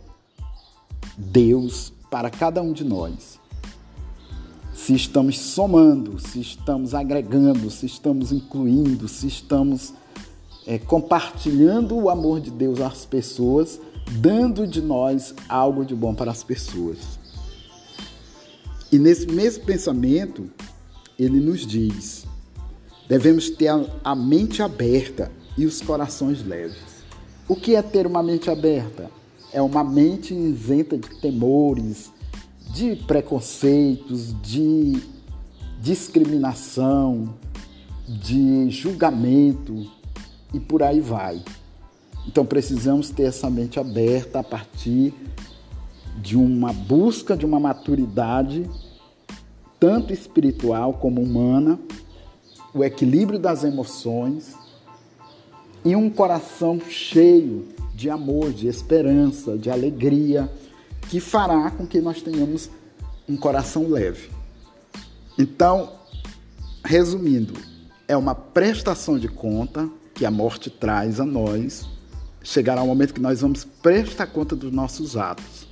Deus 1.16 1.90
para 2.10 2.28
cada 2.28 2.60
um 2.60 2.74
de 2.74 2.84
nós. 2.84 3.40
Se 4.74 4.94
estamos 4.94 5.38
somando, 5.38 6.18
se 6.20 6.38
estamos 6.38 6.94
agregando, 6.94 7.70
se 7.70 7.86
estamos 7.86 8.30
incluindo, 8.30 9.08
se 9.08 9.26
estamos 9.26 9.94
é, 10.66 10.78
compartilhando 10.78 11.96
o 11.96 12.10
amor 12.10 12.40
de 12.40 12.50
Deus 12.50 12.80
às 12.82 13.06
pessoas, 13.06 13.80
dando 14.20 14.66
de 14.66 14.82
nós 14.82 15.34
algo 15.48 15.84
de 15.84 15.94
bom 15.94 16.14
para 16.14 16.30
as 16.30 16.44
pessoas. 16.44 16.98
E 18.92 18.98
nesse 18.98 19.26
mesmo 19.26 19.64
pensamento, 19.64 20.50
ele 21.18 21.40
nos 21.40 21.66
diz: 21.66 22.26
devemos 23.08 23.50
ter 23.50 23.70
a 24.02 24.14
mente 24.14 24.62
aberta 24.62 25.30
e 25.56 25.64
os 25.64 25.80
corações 25.80 26.44
leves. 26.44 27.04
O 27.48 27.54
que 27.54 27.76
é 27.76 27.82
ter 27.82 28.06
uma 28.06 28.22
mente 28.22 28.50
aberta? 28.50 29.10
É 29.52 29.62
uma 29.62 29.84
mente 29.84 30.34
isenta 30.34 30.98
de 30.98 31.08
temores, 31.20 32.12
de 32.74 32.96
preconceitos, 32.96 34.34
de 34.42 35.00
discriminação, 35.80 37.34
de 38.08 38.68
julgamento 38.70 39.86
e 40.52 40.60
por 40.60 40.82
aí 40.82 41.00
vai. 41.00 41.42
Então 42.26 42.44
precisamos 42.44 43.10
ter 43.10 43.24
essa 43.24 43.48
mente 43.48 43.78
aberta 43.78 44.40
a 44.40 44.42
partir 44.42 45.14
de 46.20 46.36
uma 46.36 46.72
busca 46.72 47.36
de 47.36 47.46
uma 47.46 47.60
maturidade 47.60 48.68
tanto 49.78 50.12
espiritual 50.12 50.94
como 50.94 51.20
humana, 51.20 51.78
o 52.74 52.84
equilíbrio 52.84 53.38
das 53.38 53.64
emoções 53.64 54.54
e 55.84 55.94
um 55.94 56.10
coração 56.10 56.80
cheio 56.80 57.68
de 57.94 58.10
amor, 58.10 58.52
de 58.52 58.66
esperança, 58.66 59.56
de 59.56 59.70
alegria, 59.70 60.50
que 61.08 61.20
fará 61.20 61.70
com 61.70 61.86
que 61.86 62.00
nós 62.00 62.20
tenhamos 62.20 62.68
um 63.28 63.36
coração 63.36 63.88
leve. 63.88 64.30
Então, 65.38 65.92
resumindo, 66.84 67.54
é 68.08 68.16
uma 68.16 68.34
prestação 68.34 69.18
de 69.18 69.28
conta 69.28 69.88
que 70.14 70.24
a 70.24 70.30
morte 70.30 70.70
traz 70.70 71.20
a 71.20 71.24
nós. 71.24 71.88
Chegará 72.42 72.82
o 72.82 72.86
momento 72.86 73.14
que 73.14 73.20
nós 73.20 73.40
vamos 73.40 73.64
prestar 73.64 74.26
conta 74.28 74.54
dos 74.54 74.72
nossos 74.72 75.16
atos. 75.16 75.66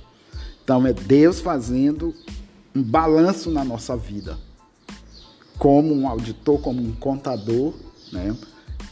Então, 0.63 0.85
é 0.85 0.93
Deus 0.93 1.39
fazendo 1.39 2.13
um 2.75 2.83
balanço 2.83 3.49
na 3.49 3.63
nossa 3.63 3.95
vida, 3.95 4.37
como 5.57 5.93
um 5.93 6.07
auditor, 6.07 6.59
como 6.59 6.81
um 6.81 6.91
contador, 6.93 7.73
né? 8.11 8.35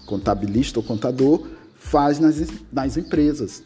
contabilista 0.05 0.79
ou 0.79 0.83
contador, 0.83 1.47
faz 1.75 2.19
nas, 2.19 2.47
nas 2.71 2.97
empresas. 2.97 3.63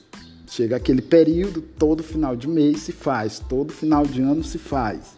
Chega 0.47 0.75
aquele 0.77 1.01
período, 1.01 1.62
todo 1.62 2.01
final 2.01 2.36
de 2.36 2.47
mês 2.47 2.81
se 2.81 2.91
faz, 2.91 3.39
todo 3.39 3.73
final 3.73 4.05
de 4.05 4.21
ano 4.21 4.43
se 4.43 4.57
faz. 4.57 5.17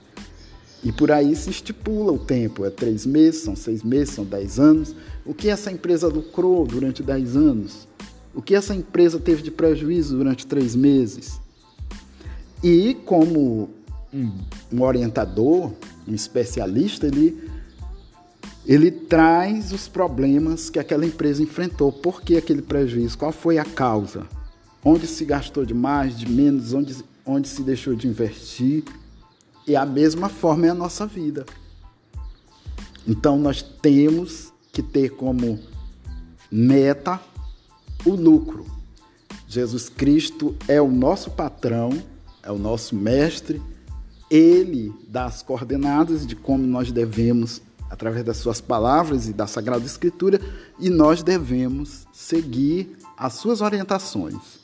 E 0.83 0.91
por 0.91 1.11
aí 1.11 1.35
se 1.35 1.49
estipula 1.49 2.11
o 2.11 2.17
tempo, 2.17 2.65
é 2.65 2.69
três 2.69 3.05
meses, 3.05 3.41
são 3.41 3.55
seis 3.55 3.83
meses, 3.83 4.13
são 4.13 4.23
dez 4.23 4.59
anos. 4.59 4.95
O 5.25 5.33
que 5.33 5.49
essa 5.49 5.71
empresa 5.71 6.07
lucrou 6.07 6.65
durante 6.65 7.03
dez 7.03 7.35
anos? 7.35 7.87
O 8.33 8.41
que 8.41 8.55
essa 8.55 8.73
empresa 8.73 9.19
teve 9.19 9.41
de 9.41 9.51
prejuízo 9.51 10.17
durante 10.17 10.47
três 10.47 10.75
meses? 10.75 11.39
E 12.63 12.95
como 13.05 13.69
um, 14.13 14.81
orientador, 14.81 15.71
um 16.07 16.13
especialista, 16.13 17.07
ele 17.07 17.48
ele 18.69 18.91
traz 18.91 19.71
os 19.73 19.88
problemas 19.88 20.69
que 20.69 20.77
aquela 20.77 21.03
empresa 21.03 21.41
enfrentou. 21.41 21.91
Por 21.91 22.21
que 22.21 22.38
aquele 22.38 22.62
prejuízo? 22.62 23.17
Qual 23.17 23.32
foi 23.32 23.58
a 23.58 23.65
causa? 23.65 24.27
Onde 24.86 25.08
se 25.08 25.25
gastou 25.25 25.65
de 25.65 25.73
mais, 25.73 26.15
de 26.15 26.32
menos, 26.32 26.71
onde, 26.71 27.03
onde 27.25 27.47
se 27.47 27.63
deixou 27.63 27.95
de 27.95 28.08
investir? 28.08 28.84
E 29.65 29.75
a 29.75 29.88
mesma 29.88 30.29
forma 30.29 30.67
é 30.67 30.69
a 30.69 30.75
nossa 30.75 31.08
vida. 31.08 31.47
Então 33.08 33.39
nós 33.39 33.63
temos 33.63 34.53
que 34.71 34.84
ter 34.84 35.15
como 35.15 35.60
meta 36.51 37.19
o 38.05 38.12
lucro. 38.12 38.67
Jesus 39.47 39.89
Cristo 39.89 40.55
é 40.67 40.79
o 40.79 40.91
nosso 40.91 41.32
patrão, 41.32 41.89
é 42.43 42.51
o 42.51 42.60
nosso 42.60 42.95
mestre, 42.95 43.60
ele 44.29 44.93
dá 45.08 45.25
as 45.25 45.41
coordenadas 45.41 46.27
de 46.27 46.36
como 46.36 46.67
nós 46.67 46.91
devemos 46.91 47.63
através 47.89 48.23
das 48.23 48.38
suas 48.38 48.62
palavras 48.62 49.28
e 49.28 49.34
da 49.34 49.47
Sagrada 49.47 49.86
Escritura, 49.86 50.39
e 50.80 50.89
nós 50.89 51.23
devemos 51.23 52.08
seguir 52.13 52.97
as 53.17 53.34
suas 53.34 53.62
orientações. 53.62 54.60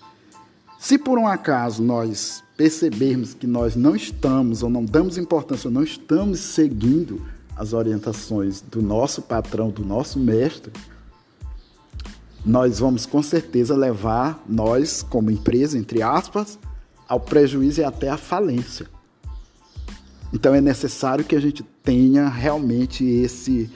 Se 0.79 0.97
por 0.97 1.17
um 1.17 1.27
acaso 1.27 1.81
nós 1.81 2.43
percebermos 2.55 3.33
que 3.33 3.47
nós 3.47 3.75
não 3.75 3.95
estamos 3.95 4.61
ou 4.61 4.69
não 4.69 4.85
damos 4.85 5.17
importância, 5.17 5.67
ou 5.67 5.73
não 5.73 5.83
estamos 5.83 6.39
seguindo 6.39 7.25
as 7.55 7.73
orientações 7.73 8.61
do 8.61 8.81
nosso 8.81 9.21
patrão, 9.21 9.69
do 9.69 9.83
nosso 9.83 10.19
mestre, 10.19 10.71
nós 12.45 12.79
vamos 12.79 13.07
com 13.07 13.23
certeza 13.23 13.75
levar 13.75 14.43
nós, 14.47 15.01
como 15.01 15.31
empresa, 15.31 15.77
entre 15.77 16.03
aspas, 16.03 16.59
ao 17.07 17.19
prejuízo 17.19 17.81
e 17.81 17.83
até 17.83 18.09
à 18.09 18.17
falência. 18.17 18.85
Então 20.31 20.53
é 20.53 20.61
necessário 20.61 21.25
que 21.25 21.35
a 21.35 21.39
gente 21.39 21.65
tenha 21.85 22.27
realmente 22.27 23.05
esse 23.05 23.69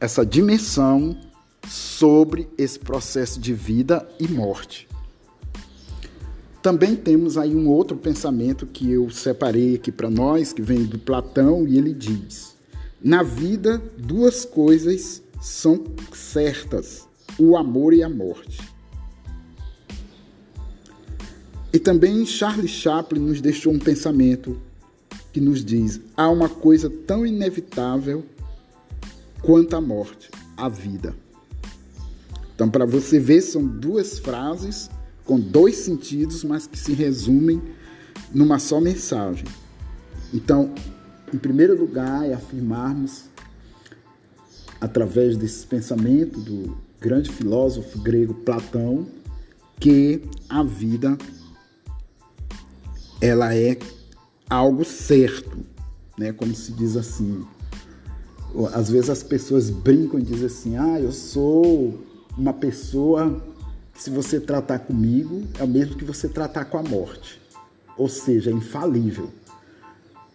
essa 0.00 0.24
dimensão 0.24 1.18
sobre 1.66 2.48
esse 2.56 2.78
processo 2.78 3.40
de 3.40 3.52
vida 3.52 4.08
e 4.20 4.28
morte. 4.28 4.86
Também 6.62 6.94
temos 6.94 7.36
aí 7.36 7.56
um 7.56 7.68
outro 7.68 7.96
pensamento 7.96 8.66
que 8.66 8.92
eu 8.92 9.10
separei 9.10 9.74
aqui 9.74 9.90
para 9.90 10.10
nós, 10.10 10.52
que 10.52 10.62
vem 10.62 10.84
do 10.84 10.98
Platão, 10.98 11.66
e 11.66 11.78
ele 11.78 11.92
diz: 11.92 12.54
Na 13.02 13.22
vida, 13.22 13.82
duas 13.96 14.44
coisas 14.44 15.22
são 15.40 15.84
certas: 16.12 17.08
o 17.38 17.56
amor 17.56 17.92
e 17.92 18.02
a 18.02 18.08
morte. 18.08 18.60
E 21.72 21.78
também 21.78 22.24
Charles 22.24 22.70
Chaplin 22.70 23.20
nos 23.20 23.40
deixou 23.40 23.72
um 23.72 23.78
pensamento 23.78 24.60
que 25.38 25.44
nos 25.44 25.64
diz: 25.64 26.00
há 26.16 26.28
uma 26.28 26.48
coisa 26.48 26.90
tão 26.90 27.24
inevitável 27.24 28.24
quanto 29.40 29.76
a 29.76 29.80
morte, 29.80 30.28
a 30.56 30.68
vida. 30.68 31.14
Então, 32.54 32.68
para 32.68 32.84
você 32.84 33.20
ver, 33.20 33.40
são 33.40 33.64
duas 33.64 34.18
frases 34.18 34.90
com 35.24 35.38
dois 35.38 35.76
sentidos, 35.76 36.42
mas 36.42 36.66
que 36.66 36.76
se 36.76 36.92
resumem 36.92 37.62
numa 38.34 38.58
só 38.58 38.80
mensagem. 38.80 39.44
Então, 40.34 40.74
em 41.32 41.38
primeiro 41.38 41.78
lugar, 41.78 42.28
é 42.28 42.34
afirmarmos, 42.34 43.26
através 44.80 45.36
desse 45.36 45.64
pensamento 45.64 46.40
do 46.40 46.76
grande 47.00 47.30
filósofo 47.30 48.00
grego 48.00 48.34
Platão, 48.34 49.06
que 49.78 50.20
a 50.48 50.64
vida 50.64 51.16
ela 53.20 53.54
é 53.54 53.76
algo 54.48 54.84
certo. 54.84 55.58
né? 56.18 56.32
Como 56.32 56.54
se 56.54 56.72
diz 56.72 56.96
assim, 56.96 57.44
às 58.72 58.90
vezes 58.90 59.10
as 59.10 59.22
pessoas 59.22 59.70
brincam 59.70 60.18
e 60.18 60.22
dizem 60.22 60.46
assim: 60.46 60.76
"Ah, 60.76 61.00
eu 61.00 61.12
sou 61.12 62.04
uma 62.36 62.52
pessoa 62.52 63.42
se 63.94 64.10
você 64.10 64.40
tratar 64.40 64.80
comigo 64.80 65.42
é 65.58 65.64
o 65.64 65.68
mesmo 65.68 65.96
que 65.96 66.04
você 66.04 66.28
tratar 66.28 66.64
com 66.66 66.78
a 66.78 66.82
morte, 66.82 67.40
ou 67.96 68.08
seja, 68.08 68.50
é 68.50 68.54
infalível." 68.54 69.30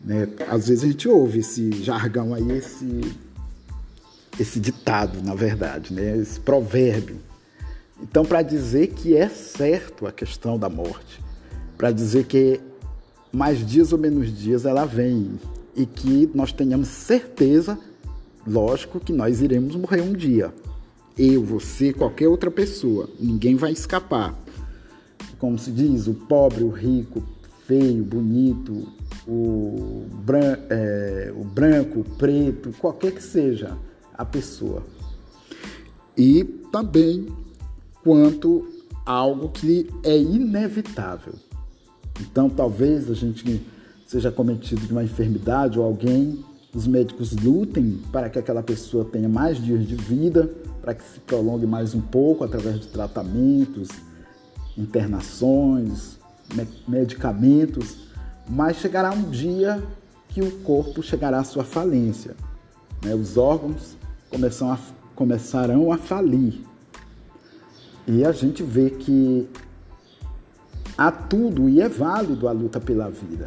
Né? 0.03 0.27
Às 0.49 0.67
vezes 0.67 0.83
a 0.83 0.87
gente 0.87 1.07
ouve 1.07 1.39
esse 1.39 1.71
jargão 1.83 2.33
aí, 2.33 2.51
esse 2.51 3.01
esse 4.39 4.59
ditado, 4.59 5.21
na 5.21 5.35
verdade, 5.35 5.93
né? 5.93 6.17
Esse 6.17 6.39
provérbio. 6.39 7.17
Então, 8.01 8.25
para 8.25 8.41
dizer 8.41 8.87
que 8.87 9.15
é 9.15 9.29
certo 9.29 10.07
a 10.07 10.11
questão 10.11 10.57
da 10.57 10.69
morte, 10.69 11.21
para 11.77 11.91
dizer 11.91 12.25
que 12.25 12.59
mais 13.33 13.65
dias 13.65 13.91
ou 13.91 13.97
menos 13.97 14.37
dias 14.37 14.63
ela 14.65 14.85
vem 14.85 15.39
e 15.75 15.87
que 15.87 16.29
nós 16.35 16.53
tenhamos 16.53 16.87
certeza, 16.87 17.79
lógico, 18.45 18.99
que 18.99 19.11
nós 19.11 19.41
iremos 19.41 19.75
morrer 19.75 20.01
um 20.01 20.13
dia. 20.13 20.53
Eu, 21.17 21.43
você, 21.43 21.91
qualquer 21.91 22.27
outra 22.27 22.51
pessoa, 22.51 23.09
ninguém 23.19 23.55
vai 23.55 23.71
escapar. 23.71 24.39
Como 25.39 25.57
se 25.57 25.71
diz, 25.71 26.07
o 26.07 26.13
pobre, 26.13 26.63
o 26.63 26.69
rico, 26.69 27.23
feio, 27.65 28.03
bonito, 28.03 28.87
o, 29.27 30.05
bran 30.23 30.57
é, 30.69 31.33
o 31.35 31.43
branco, 31.43 32.01
o 32.01 32.03
preto, 32.03 32.71
qualquer 32.79 33.13
que 33.13 33.23
seja 33.23 33.77
a 34.13 34.23
pessoa. 34.23 34.83
E 36.15 36.43
também 36.71 37.27
quanto 38.03 38.67
algo 39.05 39.49
que 39.49 39.89
é 40.03 40.17
inevitável. 40.17 41.33
Então, 42.21 42.49
talvez 42.49 43.09
a 43.09 43.13
gente 43.13 43.65
seja 44.05 44.31
cometido 44.31 44.85
de 44.85 44.91
uma 44.91 45.03
enfermidade 45.03 45.79
ou 45.79 45.85
alguém, 45.85 46.43
os 46.73 46.87
médicos 46.87 47.31
lutem 47.33 47.99
para 48.11 48.29
que 48.29 48.39
aquela 48.39 48.63
pessoa 48.63 49.05
tenha 49.05 49.29
mais 49.29 49.57
dias 49.57 49.87
de 49.87 49.95
vida, 49.95 50.49
para 50.81 50.93
que 50.93 51.03
se 51.03 51.19
prolongue 51.19 51.65
mais 51.65 51.93
um 51.93 52.01
pouco 52.01 52.43
através 52.43 52.79
de 52.79 52.87
tratamentos, 52.87 53.89
internações, 54.77 56.19
medicamentos, 56.87 57.97
mas 58.49 58.77
chegará 58.77 59.11
um 59.11 59.29
dia 59.29 59.83
que 60.29 60.41
o 60.41 60.51
corpo 60.59 61.01
chegará 61.01 61.39
à 61.39 61.43
sua 61.43 61.63
falência. 61.63 62.35
Né? 63.03 63.13
Os 63.13 63.37
órgãos 63.37 63.95
a, 64.31 64.77
começarão 65.15 65.91
a 65.91 65.97
falir. 65.97 66.61
E 68.07 68.25
a 68.25 68.31
gente 68.31 68.63
vê 68.63 68.89
que 68.89 69.47
há 70.97 71.11
tudo 71.11 71.69
e 71.69 71.81
é 71.81 71.89
válido 71.89 72.47
a 72.47 72.51
luta 72.51 72.79
pela 72.79 73.09
vida. 73.09 73.45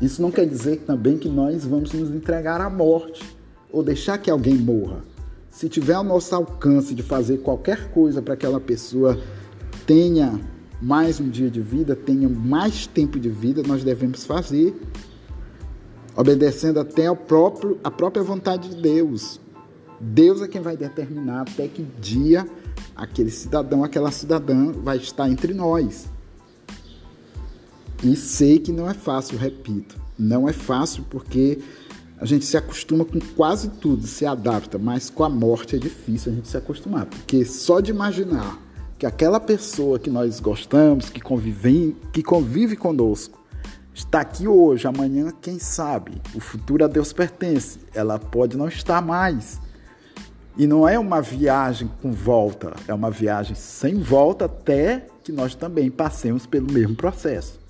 Isso 0.00 0.20
não 0.20 0.30
quer 0.30 0.46
dizer 0.46 0.78
também 0.86 1.16
que 1.16 1.28
nós 1.28 1.64
vamos 1.64 1.92
nos 1.92 2.10
entregar 2.10 2.60
à 2.60 2.68
morte 2.68 3.24
ou 3.72 3.82
deixar 3.82 4.18
que 4.18 4.30
alguém 4.30 4.54
morra. 4.54 5.02
Se 5.50 5.68
tiver 5.68 5.94
ao 5.94 6.04
nosso 6.04 6.34
alcance 6.34 6.94
de 6.94 7.02
fazer 7.02 7.38
qualquer 7.38 7.90
coisa 7.90 8.20
para 8.20 8.36
que 8.36 8.44
aquela 8.44 8.60
pessoa 8.60 9.18
tenha 9.86 10.38
mais 10.82 11.18
um 11.18 11.28
dia 11.28 11.50
de 11.50 11.62
vida, 11.62 11.96
tenha 11.96 12.28
mais 12.28 12.86
tempo 12.86 13.18
de 13.18 13.30
vida, 13.30 13.62
nós 13.66 13.82
devemos 13.82 14.26
fazer, 14.26 14.78
obedecendo 16.14 16.78
até 16.78 17.06
ao 17.06 17.16
próprio, 17.16 17.78
a 17.82 17.90
própria 17.90 18.22
vontade 18.22 18.68
de 18.68 18.76
Deus. 18.76 19.40
Deus 19.98 20.42
é 20.42 20.48
quem 20.48 20.60
vai 20.60 20.76
determinar 20.76 21.42
até 21.42 21.66
que 21.68 21.82
dia 22.00 22.46
aquele 22.94 23.30
cidadão, 23.30 23.82
aquela 23.82 24.10
cidadã 24.10 24.72
vai 24.72 24.98
estar 24.98 25.28
entre 25.30 25.54
nós. 25.54 26.06
E 28.02 28.14
sei 28.14 28.58
que 28.58 28.72
não 28.72 28.88
é 28.88 28.94
fácil, 28.94 29.38
repito, 29.38 29.96
não 30.18 30.48
é 30.48 30.52
fácil 30.52 31.04
porque 31.08 31.58
a 32.18 32.24
gente 32.24 32.44
se 32.44 32.56
acostuma 32.56 33.04
com 33.04 33.18
quase 33.36 33.68
tudo, 33.68 34.06
se 34.06 34.24
adapta, 34.24 34.78
mas 34.78 35.10
com 35.10 35.24
a 35.24 35.28
morte 35.28 35.76
é 35.76 35.78
difícil 35.78 36.32
a 36.32 36.34
gente 36.34 36.48
se 36.48 36.56
acostumar, 36.56 37.06
porque 37.06 37.44
só 37.44 37.80
de 37.80 37.90
imaginar 37.90 38.58
que 38.98 39.04
aquela 39.04 39.38
pessoa 39.38 39.98
que 39.98 40.08
nós 40.08 40.40
gostamos, 40.40 41.10
que 41.10 41.20
convive, 41.20 41.96
que 42.12 42.22
convive 42.22 42.76
conosco, 42.76 43.44
está 43.92 44.20
aqui 44.20 44.48
hoje, 44.48 44.86
amanhã, 44.86 45.32
quem 45.40 45.58
sabe, 45.58 46.12
o 46.34 46.40
futuro 46.40 46.84
a 46.84 46.88
Deus 46.88 47.12
pertence, 47.12 47.78
ela 47.94 48.18
pode 48.18 48.56
não 48.56 48.68
estar 48.68 49.02
mais. 49.02 49.60
E 50.56 50.66
não 50.66 50.88
é 50.88 50.98
uma 50.98 51.20
viagem 51.20 51.90
com 52.00 52.12
volta, 52.12 52.72
é 52.88 52.94
uma 52.94 53.10
viagem 53.10 53.54
sem 53.54 53.96
volta 53.96 54.46
até 54.46 55.06
que 55.22 55.30
nós 55.30 55.54
também 55.54 55.90
passemos 55.90 56.46
pelo 56.46 56.72
mesmo 56.72 56.96
processo. 56.96 57.65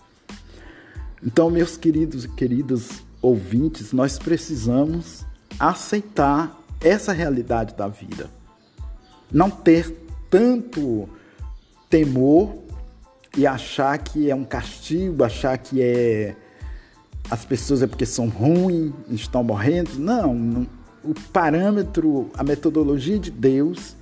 Então, 1.23 1.51
meus 1.51 1.77
queridos 1.77 2.25
e 2.25 2.29
queridas 2.29 3.03
ouvintes, 3.23 3.93
nós 3.93 4.19
precisamos 4.19 5.25
aceitar 5.59 6.61
essa 6.81 7.13
realidade 7.13 7.75
da 7.75 7.89
vida. 7.89 8.31
Não 9.33 9.51
ter 9.51 9.91
tanto 10.31 11.09
temor 11.89 12.55
e 13.37 13.47
achar 13.47 13.97
que 13.99 14.31
é 14.31 14.35
um 14.35 14.45
castigo, 14.45 15.25
achar 15.25 15.57
que 15.59 15.83
é 15.83 16.37
as 17.29 17.45
pessoas 17.45 17.83
é 17.83 17.87
porque 17.87 18.07
são 18.07 18.29
ruins, 18.29 18.93
estão 19.09 19.43
morrendo. 19.43 19.99
Não, 19.99 20.35
não 20.35 20.67
o 21.03 21.15
parâmetro, 21.33 22.31
a 22.35 22.43
metodologia 22.43 23.19
de 23.19 23.31
Deus 23.31 23.95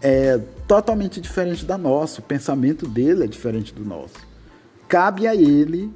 é 0.00 0.38
totalmente 0.66 1.20
diferente 1.20 1.64
da 1.64 1.76
nossa, 1.76 2.20
o 2.20 2.22
pensamento 2.24 2.86
dele 2.86 3.24
é 3.24 3.26
diferente 3.26 3.74
do 3.74 3.84
nosso. 3.84 4.14
Cabe 4.88 5.26
a 5.26 5.34
ele 5.34 5.92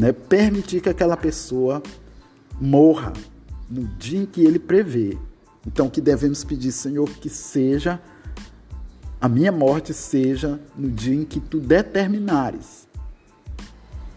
né, 0.00 0.12
permitir 0.12 0.80
que 0.80 0.88
aquela 0.88 1.14
pessoa 1.14 1.82
morra 2.58 3.12
no 3.68 3.86
dia 3.98 4.20
em 4.20 4.26
que 4.26 4.40
ele 4.40 4.58
prevê. 4.58 5.18
Então, 5.66 5.88
o 5.88 5.90
que 5.90 6.00
devemos 6.00 6.42
pedir, 6.42 6.72
Senhor, 6.72 7.06
que 7.08 7.28
seja 7.28 8.00
a 9.20 9.28
minha 9.28 9.52
morte 9.52 9.92
seja 9.92 10.58
no 10.74 10.90
dia 10.90 11.14
em 11.14 11.26
que 11.26 11.38
tu 11.38 11.60
determinares. 11.60 12.88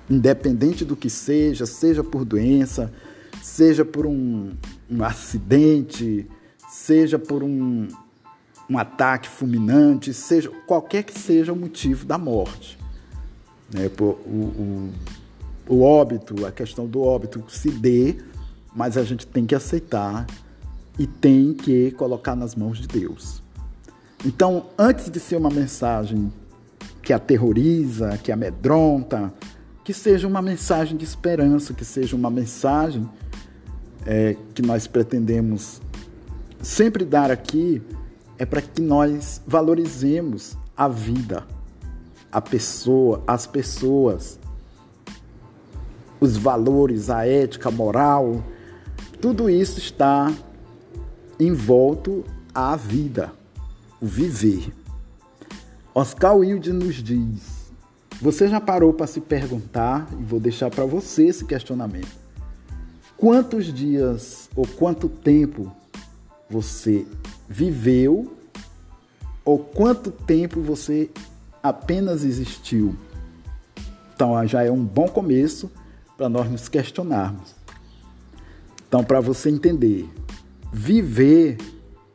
Independente 0.09 0.85
do 0.85 0.95
que 0.95 1.09
seja, 1.09 1.65
seja 1.65 2.01
por 2.01 2.23
doença, 2.23 2.89
seja 3.41 3.83
por 3.83 4.05
um, 4.05 4.53
um 4.89 5.03
acidente, 5.03 6.25
seja 6.69 7.19
por 7.19 7.43
um, 7.43 7.89
um 8.69 8.77
ataque 8.77 9.27
fulminante, 9.27 10.13
seja 10.13 10.49
qualquer 10.65 11.03
que 11.03 11.19
seja 11.19 11.51
o 11.51 11.57
motivo 11.57 12.05
da 12.05 12.17
morte. 12.17 12.79
Né? 13.73 13.91
O, 13.99 14.03
o, 14.03 14.89
o 15.67 15.81
óbito, 15.81 16.45
a 16.45 16.51
questão 16.51 16.87
do 16.87 17.01
óbito 17.01 17.43
se 17.47 17.69
dê, 17.69 18.17
mas 18.75 18.97
a 18.97 19.03
gente 19.03 19.25
tem 19.25 19.45
que 19.45 19.55
aceitar 19.55 20.25
e 20.97 21.07
tem 21.07 21.53
que 21.53 21.91
colocar 21.91 22.35
nas 22.35 22.55
mãos 22.55 22.79
de 22.79 22.87
Deus. 22.87 23.41
Então, 24.25 24.67
antes 24.77 25.09
de 25.09 25.19
ser 25.19 25.35
uma 25.35 25.49
mensagem 25.49 26.31
que 27.01 27.11
aterroriza, 27.11 28.17
que 28.17 28.31
amedronta, 28.31 29.33
que 29.83 29.93
seja 29.93 30.27
uma 30.27 30.41
mensagem 30.41 30.95
de 30.95 31.03
esperança, 31.03 31.73
que 31.73 31.83
seja 31.83 32.15
uma 32.15 32.29
mensagem 32.29 33.09
é, 34.05 34.35
que 34.53 34.61
nós 34.61 34.87
pretendemos 34.87 35.81
sempre 36.61 37.03
dar 37.03 37.29
aqui 37.29 37.81
é 38.37 38.45
para 38.45 38.61
que 38.61 38.81
nós 38.81 39.41
valorizemos 39.45 40.57
a 40.75 40.87
vida, 40.87 41.45
a 42.31 42.41
pessoa, 42.41 43.21
as 43.27 43.45
pessoas, 43.45 44.39
os 46.23 46.37
valores, 46.37 47.09
a 47.09 47.27
ética, 47.27 47.67
a 47.67 47.71
moral, 47.71 48.41
tudo 49.19 49.49
isso 49.49 49.77
está 49.77 50.31
envolto 51.37 52.23
à 52.55 52.77
vida, 52.77 53.33
o 54.01 54.05
viver. 54.05 54.73
Oscar 55.93 56.37
Wilde 56.37 56.71
nos 56.71 56.95
diz: 56.95 57.73
Você 58.21 58.47
já 58.47 58.61
parou 58.61 58.93
para 58.93 59.05
se 59.05 59.19
perguntar, 59.19 60.07
e 60.17 60.23
vou 60.23 60.39
deixar 60.39 60.69
para 60.69 60.85
você 60.85 61.25
esse 61.25 61.43
questionamento 61.43 62.23
quantos 63.17 63.73
dias 63.73 64.49
ou 64.55 64.65
quanto 64.65 65.07
tempo 65.09 65.71
você 66.49 67.05
viveu 67.47 68.33
ou 69.45 69.59
quanto 69.59 70.09
tempo 70.09 70.61
você 70.61 71.09
apenas 71.61 72.23
existiu. 72.23 72.95
Então 74.15 74.45
já 74.47 74.63
é 74.63 74.71
um 74.71 74.83
bom 74.83 75.07
começo 75.07 75.69
para 76.17 76.29
nós 76.29 76.49
nos 76.49 76.67
questionarmos. 76.67 77.55
Então, 78.87 79.03
para 79.03 79.19
você 79.19 79.49
entender, 79.49 80.09
viver 80.71 81.57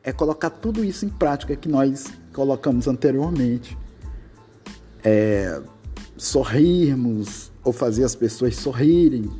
é 0.02 0.12
colocar 0.12 0.50
tudo 0.50 0.84
isso 0.84 1.04
em 1.04 1.08
prática 1.08 1.54
que 1.56 1.68
nós 1.68 2.06
colocamos 2.32 2.86
anteriormente. 2.86 3.76
É 5.04 5.60
sorrirmos 6.18 7.52
ou 7.62 7.72
fazer 7.72 8.04
as 8.04 8.14
pessoas 8.14 8.56
sorrirem, 8.56 9.30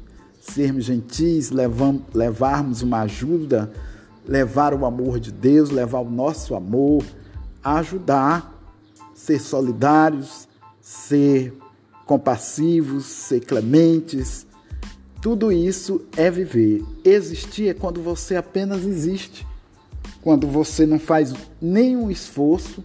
sermos 0.40 0.84
gentis, 0.84 1.50
levam, 1.50 2.02
levarmos 2.14 2.82
uma 2.82 3.00
ajuda, 3.00 3.70
levar 4.26 4.72
o 4.72 4.86
amor 4.86 5.18
de 5.18 5.32
Deus, 5.32 5.70
levar 5.70 6.00
o 6.00 6.10
nosso 6.10 6.54
amor, 6.54 7.04
ajudar, 7.62 8.54
ser 9.14 9.40
solidários, 9.40 10.48
ser 10.80 11.56
compassivos, 12.06 13.04
ser 13.04 13.40
clementes, 13.40 14.46
Tudo 15.20 15.50
isso 15.50 16.02
é 16.16 16.30
viver. 16.30 16.84
Existir 17.04 17.68
é 17.68 17.74
quando 17.74 18.00
você 18.00 18.36
apenas 18.36 18.84
existe. 18.84 19.46
Quando 20.22 20.46
você 20.46 20.86
não 20.86 20.98
faz 20.98 21.34
nenhum 21.60 22.10
esforço 22.10 22.84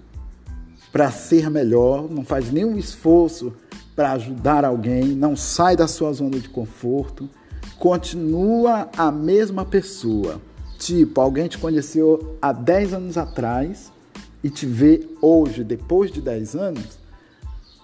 para 0.92 1.12
ser 1.12 1.50
melhor, 1.50 2.10
não 2.10 2.24
faz 2.24 2.52
nenhum 2.52 2.78
esforço 2.78 3.54
para 3.96 4.12
ajudar 4.14 4.66
alguém, 4.66 5.06
não 5.06 5.36
sai 5.36 5.76
da 5.76 5.88
sua 5.88 6.12
zona 6.14 6.40
de 6.40 6.50
conforto, 6.50 7.30
continua 7.78 8.90
a 8.98 9.12
mesma 9.12 9.66
pessoa. 9.66 10.42
Tipo, 10.80 11.22
alguém 11.22 11.48
te 11.48 11.58
conheceu 11.58 12.38
há 12.42 12.52
10 12.52 12.94
anos 12.94 13.18
atrás 13.18 13.92
e 14.44 14.50
te 14.50 14.66
vê 14.66 15.08
hoje, 15.22 15.64
depois 15.64 16.12
de 16.12 16.22
10 16.22 16.56
anos, 16.56 17.00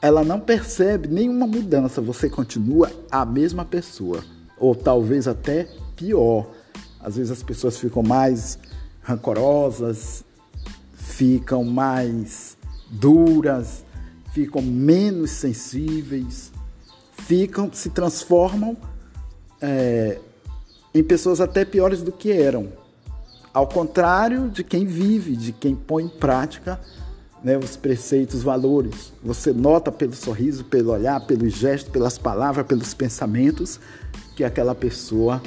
ela 0.01 0.23
não 0.23 0.39
percebe 0.39 1.07
nenhuma 1.07 1.45
mudança, 1.45 2.01
você 2.01 2.29
continua 2.29 2.91
a 3.11 3.25
mesma 3.25 3.65
pessoa, 3.65 4.23
ou 4.59 4.75
talvez 4.75 5.27
até 5.27 5.67
pior. 5.95 6.49
Às 6.99 7.15
vezes 7.15 7.31
as 7.31 7.43
pessoas 7.43 7.77
ficam 7.77 8.03
mais 8.03 8.59
rancorosas, 9.01 10.23
ficam 10.93 11.63
mais 11.63 12.57
duras, 12.89 13.83
ficam 14.33 14.61
menos 14.61 15.31
sensíveis, 15.31 16.51
ficam, 17.11 17.71
se 17.71 17.89
transformam 17.89 18.77
é, 19.61 20.19
em 20.93 21.03
pessoas 21.03 21.39
até 21.39 21.63
piores 21.63 22.01
do 22.01 22.11
que 22.11 22.31
eram. 22.31 22.69
Ao 23.53 23.67
contrário 23.67 24.49
de 24.49 24.63
quem 24.63 24.85
vive, 24.85 25.35
de 25.35 25.51
quem 25.51 25.75
põe 25.75 26.03
em 26.03 26.09
prática 26.09 26.79
né, 27.43 27.57
os 27.57 27.75
preceitos, 27.75 28.35
os 28.35 28.43
valores. 28.43 29.13
Você 29.23 29.51
nota 29.51 29.91
pelo 29.91 30.13
sorriso, 30.13 30.65
pelo 30.65 30.91
olhar, 30.91 31.19
pelo 31.25 31.49
gesto, 31.49 31.89
pelas 31.89 32.17
palavras, 32.17 32.65
pelos 32.67 32.93
pensamentos 32.93 33.79
que 34.39 34.43
aquela 34.45 34.73
pessoa 34.73 35.41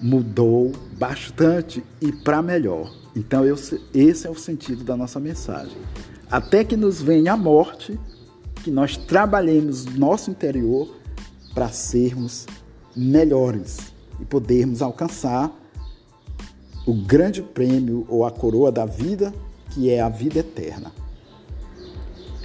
mudou 0.00 0.70
bastante 0.96 1.82
e 2.00 2.12
para 2.12 2.40
melhor. 2.40 2.94
Então, 3.16 3.44
eu, 3.44 3.56
esse 3.92 4.28
é 4.28 4.30
o 4.30 4.34
sentido 4.36 4.84
da 4.84 4.96
nossa 4.96 5.18
mensagem. 5.18 5.76
Até 6.30 6.62
que 6.62 6.76
nos 6.76 7.02
venha 7.02 7.32
a 7.32 7.36
morte, 7.36 7.98
que 8.62 8.70
nós 8.70 8.96
trabalhemos 8.96 9.86
nosso 9.86 10.30
interior 10.30 10.88
para 11.52 11.68
sermos 11.68 12.46
melhores 12.94 13.78
e 14.20 14.24
podermos 14.24 14.82
alcançar 14.82 15.52
o 16.86 16.94
grande 16.94 17.42
prêmio 17.42 18.06
ou 18.08 18.24
a 18.24 18.30
coroa 18.30 18.70
da 18.70 18.86
vida, 18.86 19.34
que 19.70 19.90
é 19.90 20.00
a 20.00 20.08
vida 20.08 20.38
eterna. 20.38 20.92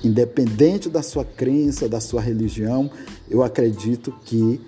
Independente 0.03 0.89
da 0.89 1.03
sua 1.03 1.23
crença, 1.23 1.88
da 1.88 2.01
sua 2.01 2.19
religião, 2.19 2.89
eu 3.29 3.43
acredito 3.43 4.12
que 4.25 4.60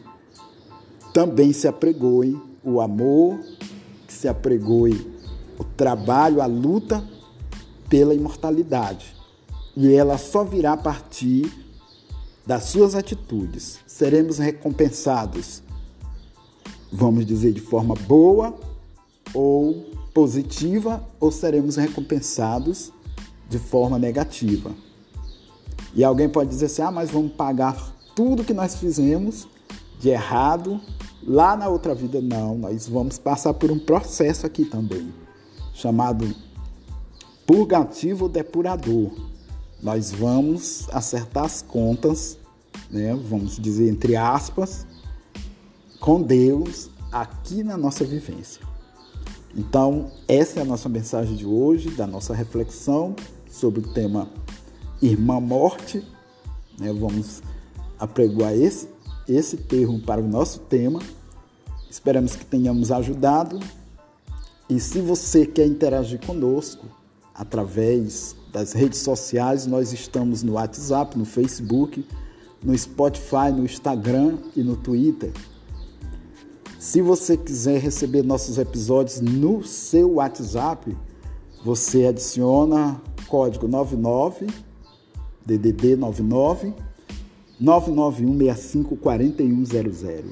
também 1.16 1.54
se 1.54 1.66
apregoe 1.66 2.38
o 2.62 2.82
amor, 2.82 3.40
que 4.06 4.12
se 4.12 4.28
apregoe 4.28 5.16
o 5.58 5.64
trabalho, 5.64 6.42
a 6.42 6.46
luta 6.46 7.02
pela 7.88 8.14
imortalidade. 8.14 9.16
E 9.78 9.94
ela 9.94 10.18
só 10.18 10.44
virá 10.44 10.74
a 10.74 10.78
partir 10.78 11.50
das 12.46 12.66
suas 12.66 12.96
atitudes. 12.96 13.80
Seremos 13.88 14.40
recompensados, 14.40 15.64
vamos 16.92 17.26
dizer, 17.26 17.54
de 17.54 17.62
forma 17.62 17.96
boa 17.96 18.54
ou 19.34 19.90
positiva, 20.14 21.02
ou 21.18 21.32
seremos 21.32 21.78
recompensados 21.78 22.92
de 23.50 23.58
forma 23.58 23.98
negativa. 23.98 24.72
E 25.94 26.04
alguém 26.04 26.28
pode 26.28 26.50
dizer 26.50 26.66
assim: 26.66 26.82
ah, 26.82 26.92
mas 26.92 27.10
vamos 27.10 27.32
pagar 27.32 27.96
tudo 28.14 28.44
que 28.44 28.54
nós 28.54 28.76
fizemos 28.76 29.48
de 29.98 30.10
errado 30.10 30.82
lá 31.26 31.56
na 31.56 31.68
outra 31.68 31.96
vida. 31.96 32.22
Não, 32.22 32.58
nós 32.58 32.88
vamos 32.88 33.18
passar 33.18 33.54
por 33.54 33.72
um 33.72 33.80
processo 33.80 34.46
aqui 34.46 34.66
também, 34.66 35.14
chamado 35.74 36.34
purgativo 37.46 38.30
depurador. 38.30 39.12
Nós 39.82 40.12
vamos 40.12 40.88
acertar 40.92 41.46
as 41.46 41.62
contas, 41.62 42.38
né, 42.90 43.14
vamos 43.30 43.58
dizer 43.58 43.90
entre 43.90 44.16
aspas, 44.16 44.86
com 46.00 46.22
Deus 46.22 46.90
aqui 47.12 47.64
na 47.64 47.78
nossa 47.78 48.04
vivência. 48.04 48.62
Então, 49.56 50.12
essa 50.28 50.60
é 50.60 50.62
a 50.62 50.66
nossa 50.66 50.90
mensagem 50.90 51.36
de 51.36 51.46
hoje, 51.46 51.90
da 51.92 52.06
nossa 52.06 52.34
reflexão 52.34 53.16
sobre 53.50 53.80
o 53.80 53.94
tema 53.94 54.30
Irmã 55.02 55.40
Morte. 55.40 56.06
Né? 56.78 56.92
Vamos 56.92 57.42
apregoar 57.98 58.54
esse, 58.54 58.90
esse 59.28 59.58
termo 59.58 60.00
para 60.00 60.22
o 60.22 60.28
nosso 60.28 60.60
tema. 60.62 61.00
Esperamos 61.90 62.36
que 62.36 62.46
tenhamos 62.46 62.92
ajudado. 62.92 63.60
E 64.70 64.80
se 64.80 65.00
você 65.00 65.46
quer 65.46 65.68
interagir 65.68 66.20
conosco 66.26 66.86
através 67.34 68.36
das 68.52 68.74
redes 68.74 69.00
sociais, 69.00 69.66
nós 69.66 69.94
estamos 69.94 70.42
no 70.42 70.54
WhatsApp, 70.54 71.18
no 71.18 71.26
Facebook, 71.26 72.06
no 72.64 72.78
Spotify, 72.78 73.52
no 73.56 73.64
Instagram 73.64 74.38
e 74.56 74.64
no 74.64 74.76
Twitter. 74.76 75.32
Se 76.80 77.02
você 77.02 77.36
quiser 77.36 77.80
receber 77.80 78.24
nossos 78.24 78.58
episódios 78.58 79.20
no 79.20 79.64
seu 79.64 80.14
WhatsApp, 80.14 80.96
você 81.64 82.06
adiciona 82.06 83.02
código 83.28 83.68
99 83.68 84.48
DDD 85.46 85.96
99 85.96 86.74
991 87.60 88.38
65 88.38 88.96
4100. 88.98 90.24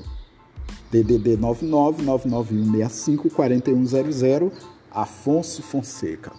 DDD 0.91 1.37
99 1.37 2.05
991 2.05 2.71
65 2.71 3.29
4100, 3.29 4.51
Afonso 4.91 5.61
Fonseca. 5.61 6.31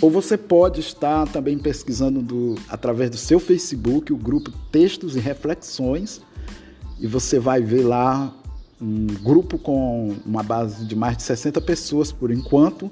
Ou 0.00 0.10
você 0.10 0.38
pode 0.38 0.80
estar 0.80 1.26
também 1.28 1.58
pesquisando 1.58 2.22
do, 2.22 2.54
através 2.68 3.10
do 3.10 3.16
seu 3.16 3.40
Facebook 3.40 4.12
o 4.12 4.16
grupo 4.16 4.52
Textos 4.70 5.16
e 5.16 5.20
Reflexões 5.20 6.20
e 7.00 7.06
você 7.06 7.38
vai 7.38 7.60
ver 7.60 7.82
lá 7.82 8.34
um 8.80 9.06
grupo 9.06 9.58
com 9.58 10.14
uma 10.24 10.42
base 10.42 10.86
de 10.86 10.94
mais 10.94 11.16
de 11.16 11.24
60 11.24 11.60
pessoas 11.60 12.12
por 12.12 12.30
enquanto 12.30 12.90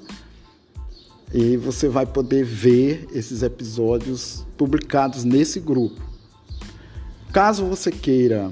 e 1.33 1.55
você 1.55 1.87
vai 1.87 2.05
poder 2.05 2.43
ver 2.43 3.07
esses 3.13 3.41
episódios 3.41 4.45
publicados 4.57 5.23
nesse 5.23 5.59
grupo. 5.59 6.01
Caso 7.37 7.65
você 7.65 7.91
queira 7.91 8.51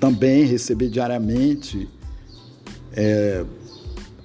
também 0.00 0.42
receber 0.44 0.88
diariamente, 0.88 1.88
é, 2.92 3.44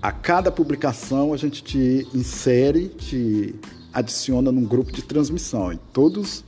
a 0.02 0.12
cada 0.12 0.52
publicação 0.52 1.32
a 1.32 1.38
gente 1.38 1.64
te 1.64 2.08
insere, 2.12 2.90
te 2.90 3.54
adiciona 3.94 4.52
num 4.52 4.66
grupo 4.66 4.92
de 4.92 5.04
transmissão. 5.04 5.72
E 5.74 5.78
todos 5.94 6.44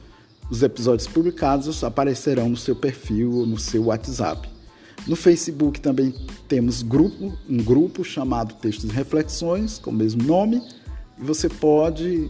os 0.49 0.63
episódios 0.63 1.07
publicados 1.07 1.83
aparecerão 1.83 2.49
no 2.49 2.57
seu 2.57 2.75
perfil, 2.75 3.45
no 3.45 3.59
seu 3.59 3.83
WhatsApp. 3.83 4.49
No 5.05 5.15
Facebook 5.15 5.79
também 5.79 6.11
temos 6.47 6.81
grupo, 6.81 7.37
um 7.47 7.57
grupo 7.57 8.03
chamado 8.03 8.55
Textos 8.55 8.89
e 8.89 8.91
Reflexões, 8.91 9.77
com 9.77 9.91
o 9.91 9.93
mesmo 9.93 10.23
nome, 10.23 10.63
e 11.15 11.23
você 11.23 11.47
pode 11.47 12.27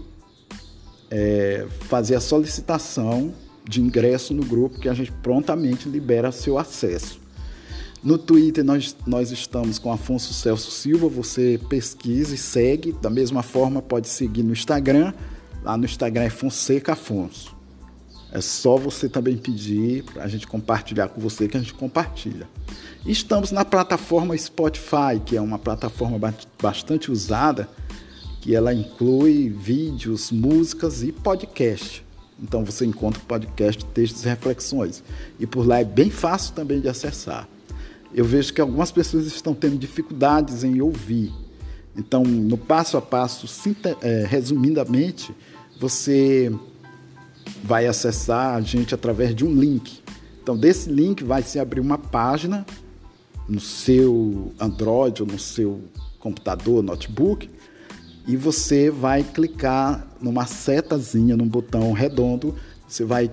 é, 1.09 1.65
fazer 1.87 2.15
a 2.15 2.19
solicitação 2.19 3.33
de 3.67 3.81
ingresso 3.81 4.33
no 4.33 4.45
grupo 4.45 4.79
que 4.79 4.89
a 4.89 4.93
gente 4.93 5.11
prontamente 5.11 5.89
libera 5.89 6.31
seu 6.31 6.57
acesso. 6.57 7.19
No 8.03 8.17
Twitter 8.17 8.63
nós, 8.63 8.95
nós 9.05 9.31
estamos 9.31 9.79
com 9.79 9.91
Afonso 9.91 10.33
Celso 10.33 10.71
Silva, 10.71 11.07
você 11.07 11.59
pesquisa 11.67 12.35
e 12.35 12.37
segue, 12.37 12.93
da 12.93 13.09
mesma 13.09 13.43
forma 13.43 13.81
pode 13.81 14.07
seguir 14.07 14.43
no 14.43 14.53
Instagram, 14.53 15.13
lá 15.63 15.75
no 15.75 15.85
Instagram 15.85 16.23
é 16.23 16.29
Fonseca 16.29 16.93
Afonso. 16.93 17.55
É 18.31 18.41
só 18.41 18.77
você 18.77 19.09
também 19.09 19.37
pedir 19.37 20.03
para 20.03 20.23
a 20.23 20.27
gente 20.27 20.45
compartilhar 20.45 21.07
com 21.07 21.19
você 21.19 21.47
que 21.47 21.57
a 21.57 21.59
gente 21.59 21.73
compartilha. 21.73 22.47
Estamos 23.05 23.51
na 23.51 23.65
plataforma 23.65 24.37
Spotify, 24.37 25.19
que 25.25 25.35
é 25.35 25.41
uma 25.41 25.57
plataforma 25.57 26.19
bastante 26.61 27.11
usada, 27.11 27.69
que 28.41 28.53
ela 28.53 28.73
inclui 28.73 29.49
vídeos, 29.49 30.31
músicas 30.31 31.03
e 31.03 31.11
podcast. 31.11 32.06
Então 32.41 32.63
você 32.63 32.85
encontra 32.85 33.21
podcast 33.27 33.83
Textos 33.85 34.23
e 34.23 34.27
Reflexões. 34.27 35.03
E 35.39 35.47
por 35.47 35.65
lá 35.65 35.79
é 35.79 35.83
bem 35.83 36.09
fácil 36.09 36.53
também 36.53 36.79
de 36.79 36.87
acessar. 36.87 37.47
Eu 38.13 38.25
vejo 38.25 38.53
que 38.53 38.61
algumas 38.61 38.91
pessoas 38.91 39.25
estão 39.25 39.53
tendo 39.53 39.77
dificuldades 39.77 40.63
em 40.63 40.81
ouvir. 40.81 41.33
Então, 41.95 42.23
no 42.23 42.57
passo 42.57 42.95
a 42.95 43.01
passo, 43.01 43.47
é, 44.01 44.25
resumidamente, 44.27 45.33
você 45.79 46.53
vai 47.63 47.87
acessar 47.87 48.55
a 48.55 48.61
gente 48.61 48.93
através 48.93 49.35
de 49.35 49.43
um 49.43 49.53
link. 49.53 50.01
Então, 50.41 50.55
desse 50.55 50.89
link 50.89 51.23
vai 51.23 51.41
se 51.41 51.59
abrir 51.59 51.79
uma 51.79 51.97
página 51.97 52.65
no 53.49 53.59
seu 53.59 54.53
Android 54.59 55.23
ou 55.23 55.27
no 55.27 55.39
seu 55.39 55.81
computador, 56.19 56.83
notebook, 56.83 57.49
e 58.27 58.35
você 58.35 58.91
vai 58.91 59.23
clicar 59.23 60.05
numa 60.21 60.45
setazinha, 60.45 61.37
num 61.37 61.47
botão 61.47 61.93
redondo, 61.93 62.53
você 62.85 63.05
vai 63.05 63.31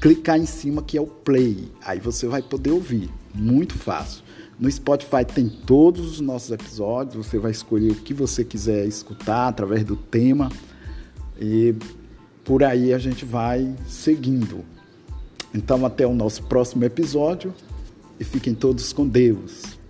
clicar 0.00 0.38
em 0.38 0.46
cima 0.46 0.82
que 0.82 0.96
é 0.96 1.00
o 1.00 1.06
play. 1.06 1.70
Aí 1.84 2.00
você 2.00 2.26
vai 2.26 2.40
poder 2.40 2.70
ouvir. 2.70 3.10
Muito 3.34 3.76
fácil. 3.76 4.24
No 4.58 4.70
Spotify 4.70 5.24
tem 5.24 5.48
todos 5.48 6.12
os 6.12 6.20
nossos 6.20 6.50
episódios. 6.50 7.26
Você 7.26 7.38
vai 7.38 7.50
escolher 7.50 7.92
o 7.92 7.96
que 7.96 8.14
você 8.14 8.42
quiser 8.42 8.86
escutar 8.86 9.48
através 9.48 9.84
do 9.84 9.96
tema. 9.96 10.50
E 11.38 11.74
por 12.44 12.64
aí 12.64 12.94
a 12.94 12.98
gente 12.98 13.26
vai 13.26 13.76
seguindo. 13.86 14.64
Então, 15.54 15.84
até 15.84 16.06
o 16.06 16.14
nosso 16.14 16.42
próximo 16.44 16.82
episódio 16.84 17.52
e 18.18 18.24
fiquem 18.24 18.54
todos 18.54 18.90
com 18.92 19.06
Deus. 19.06 19.81